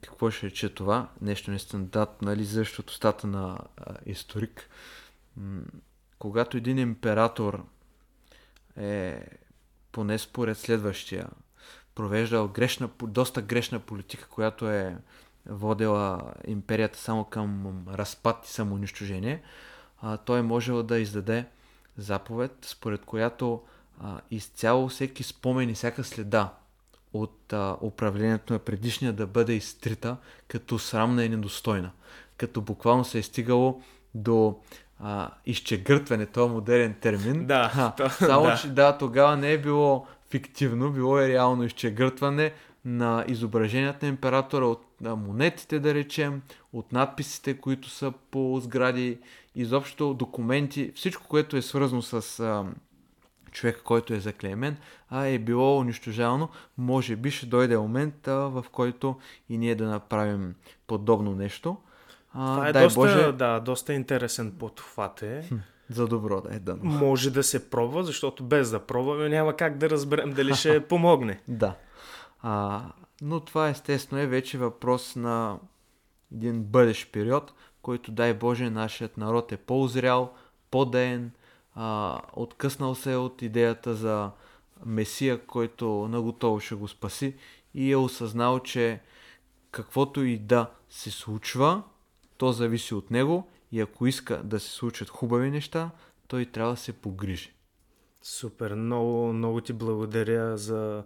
Какво 0.00 0.30
ще 0.30 0.46
рече 0.46 0.74
това? 0.74 1.08
Нещо 1.20 1.50
нестандартно, 1.50 2.28
нали, 2.28 2.44
защото 2.44 2.94
стата 2.94 3.26
на 3.26 3.58
а, 3.76 3.94
историк. 4.06 4.68
М- 5.36 5.62
когато 6.18 6.56
един 6.56 6.78
император 6.78 7.66
е, 8.76 9.26
поне 9.92 10.18
според 10.18 10.58
следващия, 10.58 11.28
провеждал 11.94 12.48
грешна, 12.48 12.90
доста 13.02 13.42
грешна 13.42 13.80
политика, 13.80 14.28
която 14.28 14.70
е 14.70 14.96
водела 15.46 16.32
империята 16.46 16.98
само 16.98 17.24
към 17.24 17.84
разпад 17.88 18.46
и 18.46 18.50
самоунищожение, 18.50 19.42
а, 20.00 20.16
той 20.16 20.38
е 20.38 20.42
можел 20.42 20.82
да 20.82 20.98
издаде 20.98 21.46
заповед, 21.98 22.52
според 22.62 23.04
която 23.04 23.60
а, 24.00 24.20
изцяло 24.30 24.88
всеки 24.88 25.22
спомен 25.22 25.70
и 25.70 25.74
всяка 25.74 26.04
следа 26.04 26.52
от 27.12 27.52
а, 27.52 27.76
управлението 27.82 28.52
на 28.52 28.58
предишния 28.58 29.12
да 29.12 29.26
бъде 29.26 29.52
изтрита 29.52 30.16
като 30.48 30.78
срамна 30.78 31.24
и 31.24 31.28
недостойна. 31.28 31.90
Като 32.36 32.60
буквално 32.60 33.04
се 33.04 33.18
е 33.18 33.22
стигало 33.22 33.82
до 34.14 34.58
а, 35.00 35.30
изчегъртване, 35.46 36.26
този 36.26 36.52
модерен 36.52 36.94
термин. 37.00 37.46
Да. 37.46 37.72
А, 37.76 37.94
то, 37.94 38.10
само, 38.10 38.44
да. 38.44 38.56
че 38.56 38.68
да, 38.68 38.98
тогава 38.98 39.36
не 39.36 39.52
е 39.52 39.58
било 39.58 40.06
фиктивно, 40.30 40.90
било 40.92 41.18
е 41.18 41.28
реално 41.28 41.64
изчегъртване 41.64 42.52
на 42.88 43.24
изображенията 43.28 44.06
на 44.06 44.10
императора 44.10 44.64
от 44.64 44.84
на 45.00 45.16
монетите, 45.16 45.78
да 45.80 45.94
речем, 45.94 46.42
от 46.72 46.92
надписите, 46.92 47.58
които 47.58 47.88
са 47.88 48.12
по 48.30 48.60
сгради, 48.60 49.18
изобщо 49.54 50.14
документи, 50.14 50.92
всичко, 50.94 51.28
което 51.28 51.56
е 51.56 51.62
свързано 51.62 52.02
с 52.02 52.40
а, 52.40 52.64
човека, 53.50 53.82
който 53.82 54.14
е 54.14 54.20
заклеймен, 54.20 54.76
а 55.10 55.24
е 55.24 55.38
било 55.38 55.78
унищожавано. 55.78 56.48
Може 56.78 57.16
би 57.16 57.30
ще 57.30 57.46
дойде 57.46 57.78
момент, 57.78 58.28
а, 58.28 58.34
в 58.34 58.64
който 58.72 59.16
и 59.48 59.58
ние 59.58 59.74
да 59.74 59.86
направим 59.86 60.54
подобно 60.86 61.34
нещо. 61.34 61.76
А, 62.32 62.54
Това 62.54 62.68
е 62.68 62.72
дай 62.72 62.84
доста, 62.84 63.00
Боже... 63.00 63.32
да, 63.32 63.60
доста 63.60 63.94
интересен 63.94 64.52
подхват 64.58 65.22
е. 65.22 65.50
За 65.90 66.06
добро 66.06 66.40
да 66.40 66.56
е 66.56 66.58
да. 66.58 66.76
Може 66.82 67.30
да 67.30 67.42
се 67.42 67.70
пробва, 67.70 68.04
защото 68.04 68.44
без 68.44 68.70
да 68.70 68.78
пробваме 68.78 69.28
няма 69.28 69.56
как 69.56 69.78
да 69.78 69.90
разберем 69.90 70.32
дали 70.32 70.54
ще 70.54 70.80
помогне. 70.88 71.40
да. 71.48 71.74
А, 72.42 72.82
но 73.22 73.40
това 73.40 73.68
естествено 73.68 74.22
е 74.22 74.26
вече 74.26 74.58
въпрос 74.58 75.16
на 75.16 75.58
един 76.34 76.62
бъдещ 76.62 77.12
период, 77.12 77.52
който 77.82 78.12
дай 78.12 78.34
Боже 78.34 78.70
нашият 78.70 79.16
народ 79.16 79.52
е 79.52 79.56
по-озрял, 79.56 80.32
по-ден, 80.70 81.30
а, 81.74 82.18
откъснал 82.32 82.94
се 82.94 83.16
от 83.16 83.42
идеята 83.42 83.94
за 83.94 84.30
Месия, 84.86 85.46
който 85.46 86.08
наготово 86.08 86.60
ще 86.60 86.74
го 86.74 86.88
спаси 86.88 87.34
и 87.74 87.92
е 87.92 87.96
осъзнал, 87.96 88.60
че 88.60 89.00
каквото 89.70 90.24
и 90.24 90.38
да 90.38 90.70
се 90.90 91.10
случва, 91.10 91.82
то 92.36 92.52
зависи 92.52 92.94
от 92.94 93.10
него 93.10 93.48
и 93.72 93.80
ако 93.80 94.06
иска 94.06 94.42
да 94.44 94.60
се 94.60 94.70
случат 94.70 95.08
хубави 95.08 95.50
неща, 95.50 95.90
той 96.26 96.46
трябва 96.46 96.72
да 96.72 96.76
се 96.76 96.92
погрижи. 96.92 97.52
Супер, 98.22 98.74
много, 98.74 99.32
много 99.32 99.60
ти 99.60 99.72
благодаря 99.72 100.56
за 100.56 101.04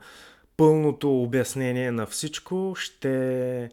пълното 0.56 1.22
обяснение 1.22 1.90
на 1.90 2.06
всичко. 2.06 2.74
Ще 2.76 3.70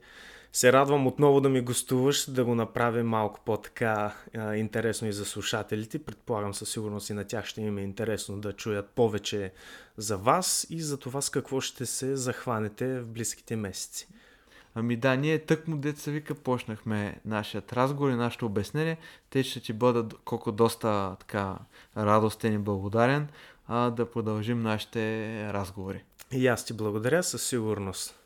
се 0.53 0.73
радвам 0.73 1.07
отново 1.07 1.41
да 1.41 1.49
ми 1.49 1.61
гостуваш, 1.61 2.29
да 2.29 2.45
го 2.45 2.55
направим 2.55 3.07
малко 3.07 3.39
по-така 3.45 4.15
а, 4.37 4.55
интересно 4.55 5.07
и 5.07 5.13
за 5.13 5.25
слушателите. 5.25 5.99
Предполагам 5.99 6.53
със 6.53 6.69
сигурност 6.69 7.09
и 7.09 7.13
на 7.13 7.23
тях 7.23 7.45
ще 7.45 7.61
им 7.61 7.77
е 7.77 7.81
интересно 7.81 8.37
да 8.37 8.53
чуят 8.53 8.89
повече 8.89 9.51
за 9.97 10.17
вас 10.17 10.67
и 10.69 10.81
за 10.81 10.97
това 10.97 11.21
с 11.21 11.29
какво 11.29 11.61
ще 11.61 11.85
се 11.85 12.15
захванете 12.15 12.99
в 12.99 13.07
близките 13.07 13.55
месеци. 13.55 14.07
Ами 14.75 14.95
да, 14.95 15.15
ние 15.15 15.39
тъкмо 15.39 15.77
деца 15.77 16.11
вика 16.11 16.35
почнахме 16.35 17.19
нашият 17.25 17.73
разговор 17.73 18.09
и 18.09 18.15
нашето 18.15 18.45
обяснение. 18.45 18.97
Те 19.29 19.43
ще 19.43 19.59
ти 19.59 19.73
бъдат 19.73 20.13
колко 20.25 20.51
доста 20.51 21.15
така 21.19 21.57
радостен 21.97 22.53
и 22.53 22.57
благодарен 22.57 23.27
а, 23.69 23.89
да 23.89 24.11
продължим 24.11 24.61
нашите 24.61 25.53
разговори. 25.53 26.03
И 26.31 26.47
аз 26.47 26.65
ти 26.65 26.73
благодаря 26.73 27.23
със 27.23 27.43
сигурност. 27.43 28.18